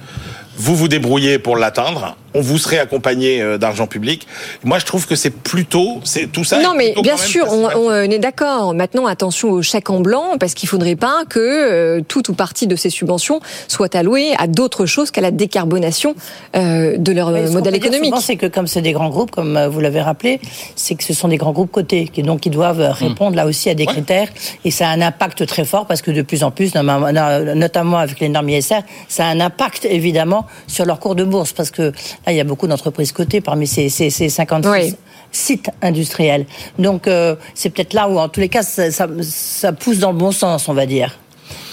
[0.57, 4.27] vous vous débrouillez pour l'atteindre on vous serait accompagné euh, d'argent public.
[4.63, 6.61] Moi, je trouve que c'est plutôt, c'est tout ça.
[6.61, 8.73] Non, mais bien sûr, on, on, est d'accord.
[8.73, 12.67] Maintenant, attention au chèque en blanc, parce qu'il faudrait pas que euh, toute ou partie
[12.67, 16.15] de ces subventions soient allouées à d'autres choses qu'à la décarbonation
[16.55, 18.13] euh, de leur mais modèle économique.
[18.21, 20.39] C'est que comme c'est des grands groupes, comme euh, vous l'avez rappelé,
[20.75, 23.45] c'est que ce sont des grands groupes cotés, qui donc ils doivent euh, répondre là
[23.45, 23.93] aussi à des ouais.
[23.93, 24.29] critères,
[24.65, 28.19] et ça a un impact très fort parce que de plus en plus, notamment avec
[28.19, 31.91] les normes ISR, ça a un impact évidemment sur leur cours de bourse, parce que
[32.29, 34.95] Là, il y a beaucoup d'entreprises cotées parmi ces, ces, ces 56 oui.
[35.31, 36.45] sites industriels.
[36.77, 40.11] Donc, euh, c'est peut-être là où, en tous les cas, ça, ça, ça pousse dans
[40.11, 41.17] le bon sens, on va dire.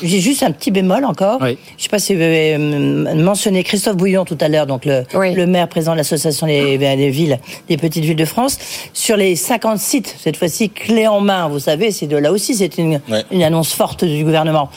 [0.03, 1.41] J'ai juste un petit bémol encore.
[1.43, 4.87] Je ne sais pas si vous avez euh, mentionné Christophe Bouillon tout à l'heure, donc
[4.87, 7.39] le, le maire président de l'association des, des, villes,
[7.69, 8.59] des petites villes de France.
[8.95, 12.55] Sur les 50 sites, cette fois-ci clé en main, vous savez, c'est de là aussi,
[12.55, 14.71] c'est une, une annonce forte du gouvernement.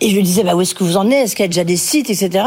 [0.00, 1.26] Et je lui disais, bah, où est-ce que vous en êtes?
[1.26, 2.44] Est-ce qu'il y a déjà des sites, etc.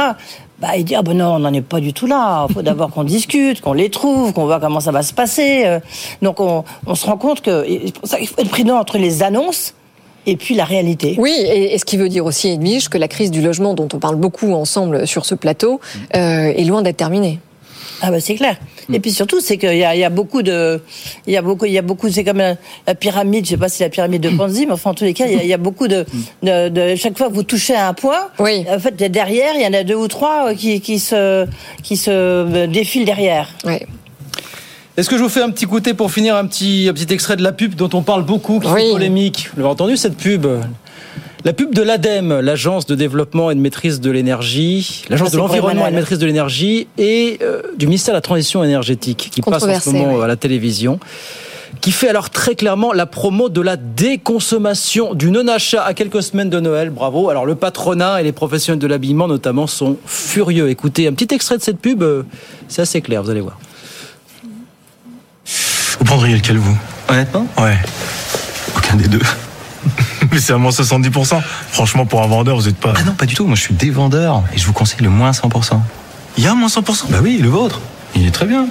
[0.60, 2.47] Bah, il dit ah ben non, on n'en est pas du tout là.
[2.49, 5.64] Il faut d'abord qu'on discute, qu'on les trouve, qu'on voit comment ça va se passer.
[5.66, 5.80] Euh.
[6.22, 9.76] Donc on, on se rend compte que il faut être prudent entre les annonces
[10.28, 11.16] et puis la réalité.
[11.18, 13.99] Oui, et, ce qui veut dire aussi, Edwige, que la crise du logement dont on
[13.99, 15.80] parle beaucoup ensemble sur ce plateau
[16.16, 17.39] euh, est loin d'être terminée.
[18.01, 18.57] Ah bah c'est clair.
[18.89, 18.95] Mm.
[18.95, 20.81] Et puis surtout, c'est qu'il y, y a, beaucoup de,
[21.25, 22.55] il y a beaucoup, il y a beaucoup, c'est comme la,
[22.95, 23.45] pyramide.
[23.45, 25.45] Je sais pas si la pyramide de Ponzi, mais enfin en tous les cas, il
[25.45, 26.05] y a, beaucoup de,
[26.43, 28.65] de, de, chaque fois que vous touchez à un point, oui.
[28.69, 31.47] en fait derrière, il y en a deux ou trois qui, qui se,
[31.83, 33.49] qui se euh, défilent derrière.
[33.65, 33.79] Oui.
[34.97, 37.35] Est-ce que je vous fais un petit côté pour finir un petit, un petit extrait
[37.35, 39.49] de la pub dont on parle beaucoup, qui fait polémique?
[39.53, 40.47] Vous avez entendu cette pub?
[41.45, 45.88] La pub de l'ADEME, l'agence de développement et de maîtrise de l'énergie, l'agence de l'environnement
[45.88, 49.63] et de maîtrise de l'énergie, et euh, du ministère de la Transition énergétique, qui passe
[49.63, 50.99] en ce moment à la télévision
[51.81, 56.49] qui fait alors très clairement la promo de la déconsommation, du non-achat à quelques semaines
[56.49, 56.89] de Noël.
[56.89, 57.29] Bravo.
[57.29, 60.69] Alors le patronat et les professionnels de l'habillement notamment sont furieux.
[60.69, 62.23] Écoutez, un petit extrait de cette pub, euh,
[62.67, 63.59] c'est assez clair, vous allez voir.
[65.99, 66.77] Vous prendriez lequel, vous?
[67.09, 67.47] Honnêtement?
[67.57, 67.77] Ouais.
[68.75, 69.21] Aucun des deux.
[70.32, 71.41] Mais c'est à moins 70%.
[71.71, 72.93] Franchement, pour un vendeur, vous n'êtes pas.
[72.95, 73.45] Ah non, pas du tout.
[73.45, 75.80] Moi, je suis des vendeurs et je vous conseille le moins 100%.
[76.38, 77.80] Il y a un moins 100% Bah oui, le vôtre.
[78.15, 78.67] Il est très bien.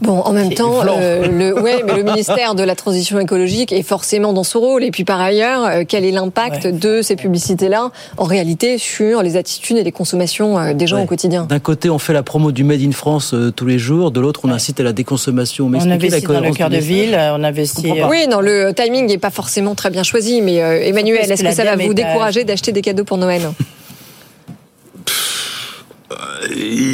[0.00, 3.82] Bon, en même temps, euh, le, ouais, mais le ministère de la Transition écologique est
[3.82, 4.82] forcément dans ce rôle.
[4.84, 9.36] Et puis par ailleurs, euh, quel est l'impact de ces publicités-là en réalité sur les
[9.36, 11.44] attitudes et les consommations euh, des gens au quotidien?
[11.44, 14.10] D'un côté, on fait la promo du Made in France tous les jours.
[14.10, 15.68] De l'autre, on incite à la déconsommation.
[15.68, 17.16] Mais on investit dans le cœur de ville.
[17.32, 17.92] On investit.
[18.08, 20.42] Oui, non, le timing n'est pas forcément très bien choisi.
[20.42, 23.42] Mais Emmanuel, est-ce que, que ça va vous décourager d'acheter des cadeaux pour Noël?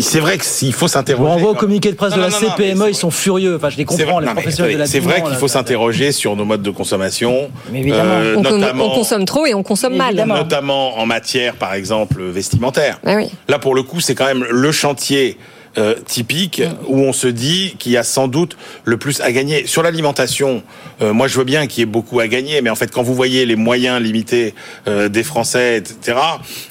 [0.02, 1.30] C'est vrai qu'il faut s'interroger.
[1.32, 3.56] On voit au communiqué de presse de la CPME, ils sont furieux.
[3.56, 6.44] Enfin, je les comprends, les professionnels de la C'est vrai qu'il faut s'interroger sur nos
[6.44, 7.50] modes de consommation.
[7.72, 8.10] Mais évidemment.
[8.10, 10.14] Euh, on, notamment, on, consomme trop et on consomme mal.
[10.26, 13.00] Notamment en matière, par exemple, vestimentaire.
[13.04, 13.30] Ah oui.
[13.48, 15.38] Là, pour le coup, c'est quand même le chantier
[15.78, 19.68] euh, typique où on se dit qu'il y a sans doute le plus à gagner.
[19.68, 20.64] Sur l'alimentation,
[21.00, 23.04] euh, moi je veux bien qu'il y ait beaucoup à gagner, mais en fait quand
[23.04, 24.52] vous voyez les moyens limités
[24.88, 26.18] euh, des Français, etc.,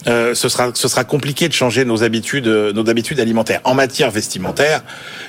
[0.05, 3.61] ce sera ce sera compliqué de changer nos habitudes nos habitudes alimentaires.
[3.63, 4.83] En matière vestimentaire,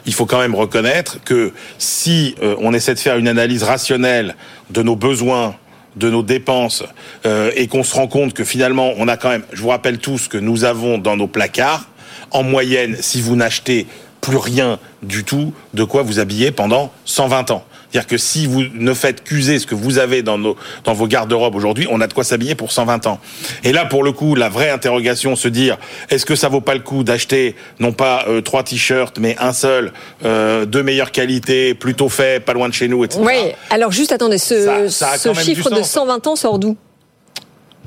[0.04, 4.34] il faut quand même reconnaître que si on essaie de faire une analyse rationnelle
[4.70, 5.54] de nos besoins
[5.94, 6.82] de nos dépenses
[7.24, 10.26] et qu'on se rend compte que finalement on a quand même, je vous rappelle tous
[10.26, 11.86] que nous avons dans nos placards
[12.30, 13.86] en moyenne, si vous n'achetez
[14.20, 17.64] plus rien du tout, de quoi vous habiller pendant 120 ans.
[17.90, 21.08] C'est-à-dire que si vous ne faites qu'user ce que vous avez dans, nos, dans vos
[21.08, 23.18] garde-robes aujourd'hui, on a de quoi s'habiller pour 120 ans.
[23.64, 25.76] Et là, pour le coup, la vraie interrogation, se dire,
[26.08, 29.52] est-ce que ça vaut pas le coup d'acheter non pas euh, trois t-shirts, mais un
[29.52, 29.92] seul,
[30.24, 33.20] euh, de meilleure qualité, plutôt fait, pas loin de chez nous, etc.
[33.24, 36.76] Oui, alors juste attendez, ce, ce chiffre de 120 ans sort d'où?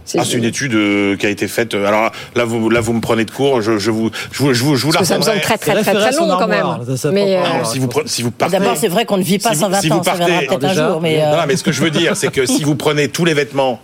[0.06, 1.74] C'est ah, une étude euh, qui a été faite.
[1.74, 3.62] Euh, alors là, vous là, vous me prenez de cours.
[3.62, 5.82] Je, je vous, je vous, je vous, je vous la Ça me semble très, très,
[5.82, 6.66] très, très long quand même.
[7.12, 7.64] mais euh...
[7.64, 8.58] si vous, si vous partez.
[8.58, 10.02] D'abord, c'est vrai qu'on ne vit pas si 120 si vous, ans.
[10.02, 11.02] Partez, ça peut-être un jour.
[11.02, 11.32] Mais, euh...
[11.32, 13.80] non, mais ce que je veux dire, c'est que si vous prenez tous les vêtements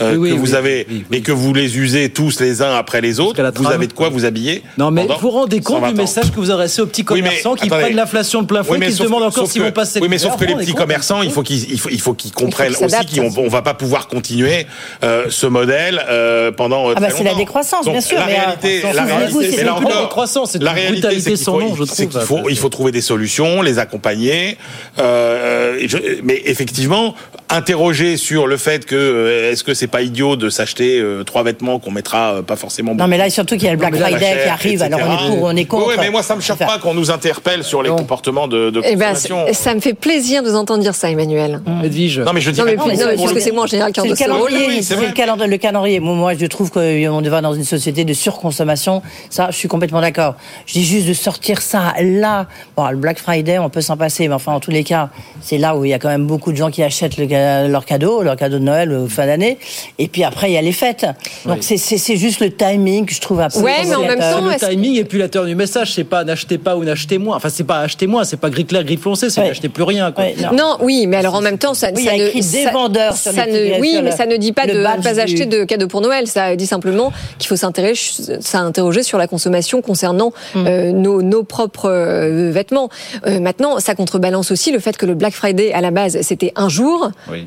[0.00, 3.40] euh, que vous avez et que vous les usez tous les uns après les autres,
[3.56, 4.62] vous avez de quoi vous habiller.
[4.76, 7.68] Non, mais vous vous rendez compte du message que vous adressez aux petits commerçants qui
[7.68, 10.00] prennent l'inflation de plein fouet, qui se demandent encore s'ils vont passer.
[10.00, 13.20] Oui, mais sauf que les petits commerçants, il faut qu'ils il faut qu'ils comprennent aussi
[13.20, 14.66] qu'on va pas pouvoir continuer
[15.02, 16.90] euh, ce modèle euh, pendant.
[16.90, 18.18] Ah bah c'est la décroissance, bien sûr.
[18.18, 22.68] La réalité, la réalité, c'est la décroissance, c'est la réalité, c'est qu'il faut il faut
[22.68, 24.58] trouver des solutions, les accompagner.
[24.98, 27.14] Mais effectivement,
[27.50, 31.42] interroger sur le fait que est-ce que c'est c'est pas idiot de s'acheter euh, trois
[31.42, 32.94] vêtements qu'on mettra euh, pas forcément.
[32.94, 35.28] Non, mais là surtout qu'il y a le Black Friday qui arrive, alors on est
[35.28, 35.88] pour, on est contre.
[35.88, 38.80] Oui, mais moi ça me choque pas qu'on nous interpelle sur les comportements de, de
[38.82, 39.52] eh ben, consommation.
[39.52, 41.60] ça me fait plaisir de vous entendre dire ça, Emmanuel.
[41.66, 41.84] Mmh.
[41.84, 42.20] Edwige.
[42.20, 42.86] Non, mais je dis non, mais, non,
[43.18, 44.80] parce que c'est moi en général qui en le calendrier.
[44.80, 45.50] C'est le calendrier.
[45.50, 46.00] Le calendrier.
[46.00, 49.02] Moi, je trouve qu'on va dans une société de surconsommation.
[49.28, 50.36] Ça, je suis complètement d'accord.
[50.64, 52.46] Je dis juste de sortir ça là.
[52.74, 55.10] Bon, le Black Friday, on peut s'en passer, mais enfin, en tous les cas,
[55.42, 58.22] c'est là où il y a quand même beaucoup de gens qui achètent leurs cadeaux,
[58.22, 59.58] leurs cadeaux de Noël ou fin d'année.
[59.98, 61.06] Et puis après, il y a les fêtes.
[61.46, 63.70] Donc c'est juste le timing que je trouve absolument.
[63.70, 66.58] Ouais, mais en même temps, le timing et puis la du message, c'est pas n'achetez
[66.58, 67.36] pas ou n'achetez moins.
[67.36, 70.12] Enfin, c'est pas acheter moins, c'est pas gris clair, gris foncé, c'est n'achetez plus rien.
[70.52, 70.76] non.
[70.80, 73.14] oui, mais alors en même temps, ça, oui, ça ne, des vendeurs.
[73.14, 76.00] Ça, ne, oui, mais ça ne dit pas de ne pas acheter de cadeaux pour
[76.00, 76.26] Noël.
[76.26, 80.66] Ça dit simplement qu'il faut s'interroger sur la consommation concernant mm.
[80.66, 82.88] euh, nos, nos, propres euh, vêtements.
[83.26, 86.52] Euh, maintenant, ça contrebalance aussi le fait que le Black Friday, à la base, c'était
[86.56, 87.10] un jour.
[87.26, 87.42] c'est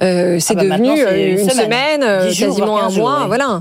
[0.49, 3.27] ah bah devenu une semaine, quasiment un mois.
[3.27, 3.59] voilà.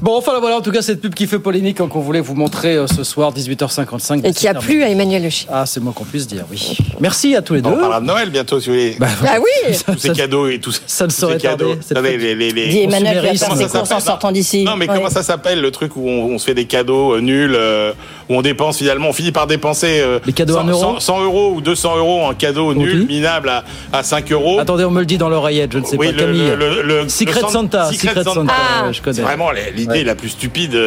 [0.00, 2.34] Bon, enfin voilà, en tout cas, cette pub qui fait polémique hein, qu'on voulait vous
[2.34, 4.26] montrer euh, ce soir, 18h55.
[4.26, 6.76] Et qui a plu à Emmanuel Le Ah, c'est moi qu'on puisse dire, oui.
[7.00, 7.70] Merci à tous les deux.
[7.70, 8.96] On parlera de Noël bientôt, si vous voulez.
[8.98, 10.80] Bah, ah oui Tous ces cadeaux et tout ça.
[10.86, 11.74] Ça ne serait cadeaux.
[11.94, 12.82] Les, les, les, les...
[12.82, 14.64] Emmanuel qui va faire ses courses en sortant d'ici.
[14.64, 17.54] Non, mais comment ça s'appelle le truc où on, se fait des cadeaux euh, nuls
[17.54, 17.92] euh,
[18.28, 21.60] où on dépense finalement, on finit par dépenser les cadeaux 100, euros 100, euros ou
[21.60, 24.58] 200 euros en cadeaux nuls, minables à, à 5 euros.
[24.58, 26.12] Attendez, on me le dit dans l'oreillette, je ne sais pas.
[26.12, 26.52] Camille.
[26.56, 27.92] Le, le, Secret Santa.
[27.92, 28.92] Secret Santa, ah.
[28.92, 29.16] je connais.
[29.16, 29.50] C'est vraiment
[29.86, 30.78] l'idée la plus stupide.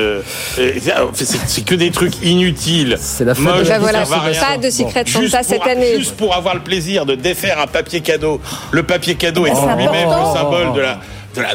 [0.56, 2.98] C'est que des trucs inutiles.
[3.00, 5.98] C'est la fin de voilà, pas de Secret Santa cette année.
[5.98, 8.42] Juste pour avoir le plaisir de défaire un papier cadeau.
[8.72, 11.00] Le papier cadeau est lui-même le symbole de la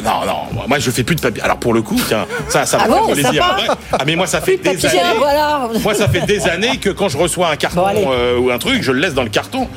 [0.03, 1.41] non, non, moi je fais plus de papier.
[1.43, 3.57] Alors pour le coup, tiens, ça, ça me ah fait plaisir.
[3.91, 4.99] Ah mais moi ça fait des années.
[5.81, 8.83] Moi ça fait des années que quand je reçois un carton euh, ou un truc,
[8.83, 9.67] je le laisse dans le carton.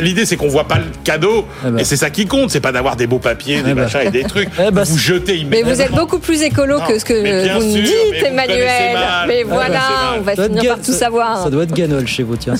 [0.00, 1.78] L'idée c'est qu'on voit pas le cadeau eh ben.
[1.78, 2.50] et c'est ça qui compte.
[2.50, 3.82] C'est pas d'avoir des beaux papiers, des eh ben.
[3.82, 4.48] machins et des trucs.
[4.58, 5.70] Eh ben, vous jetez immédiatement.
[5.70, 7.14] Mais vous êtes beaucoup plus écolo que ce que
[7.54, 8.98] vous nous dites, Emmanuel.
[9.26, 11.42] Mais voilà, on va finir par tout savoir.
[11.42, 12.54] Ça doit être Ganol chez vous, tiens.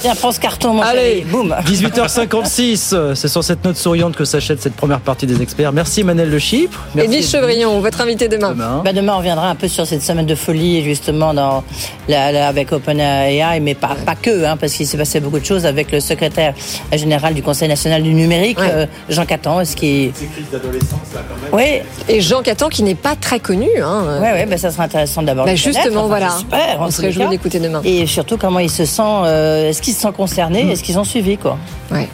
[0.00, 1.54] Tiens, prends ce carton, mon Allez, boum.
[1.66, 5.72] 18h56, c'est sur cette note souriante que s'achète cette première partie des experts.
[5.78, 6.80] Merci Manel Le Chypre.
[6.96, 8.52] Merci Chevrillon, votre invité demain.
[8.84, 9.12] Bah, demain.
[9.14, 11.62] on reviendra un peu sur cette semaine de folie, justement, dans
[12.08, 15.66] la, avec OpenAI, mais pas, pas que, hein, parce qu'il s'est passé beaucoup de choses
[15.66, 16.52] avec le secrétaire
[16.92, 19.64] général du Conseil national du numérique, euh, Jean Catan.
[19.64, 20.10] Ce qui...
[20.50, 21.52] d'adolescence, là, quand même.
[21.52, 23.68] Oui, et Jean Catan qui n'est pas très connu.
[23.80, 24.18] Hein.
[24.20, 25.46] Oui, bah, ça sera intéressant d'abord.
[25.46, 26.30] Bah, justement, voilà.
[26.30, 27.82] Super, on se réjouit d'écouter demain.
[27.84, 30.70] Et surtout, comment il se sent, euh, est-ce qu'il se sent concerné, mm.
[30.70, 31.56] est-ce qu'ils ont suivi, quoi?
[31.92, 32.08] Ouais.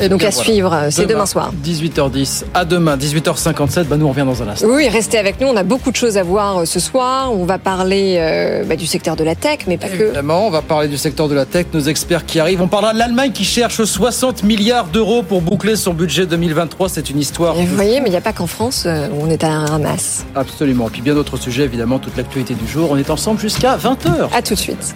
[0.00, 1.52] Et donc à suivre, c'est demain, soir.
[1.64, 2.44] 18h10.
[2.54, 3.84] À demain, 18h57.
[3.84, 4.66] Bah nous on revient dans un instant.
[4.68, 5.46] Oui, restez avec nous.
[5.46, 7.32] On a beaucoup de choses à voir euh, ce soir.
[7.32, 10.02] On va parler euh, bah, du secteur de la tech, mais pas que.
[10.04, 11.66] Évidemment, on va parler du secteur de la tech.
[11.72, 12.62] Nos experts qui arrivent.
[12.62, 16.88] On parlera de l'Allemagne qui cherche 60 milliards d'euros pour boucler son budget 2023.
[16.88, 17.54] C'est une histoire.
[17.54, 19.58] vous voyez, mais il n'y a pas qu'en France euh, où on est à la
[19.60, 20.24] ramasse.
[20.34, 20.88] Absolument.
[20.88, 22.88] Et puis bien d'autres sujets, évidemment, toute l'actualité du jour.
[22.90, 24.34] On est ensemble jusqu'à 20h.
[24.34, 24.94] À tout de suite.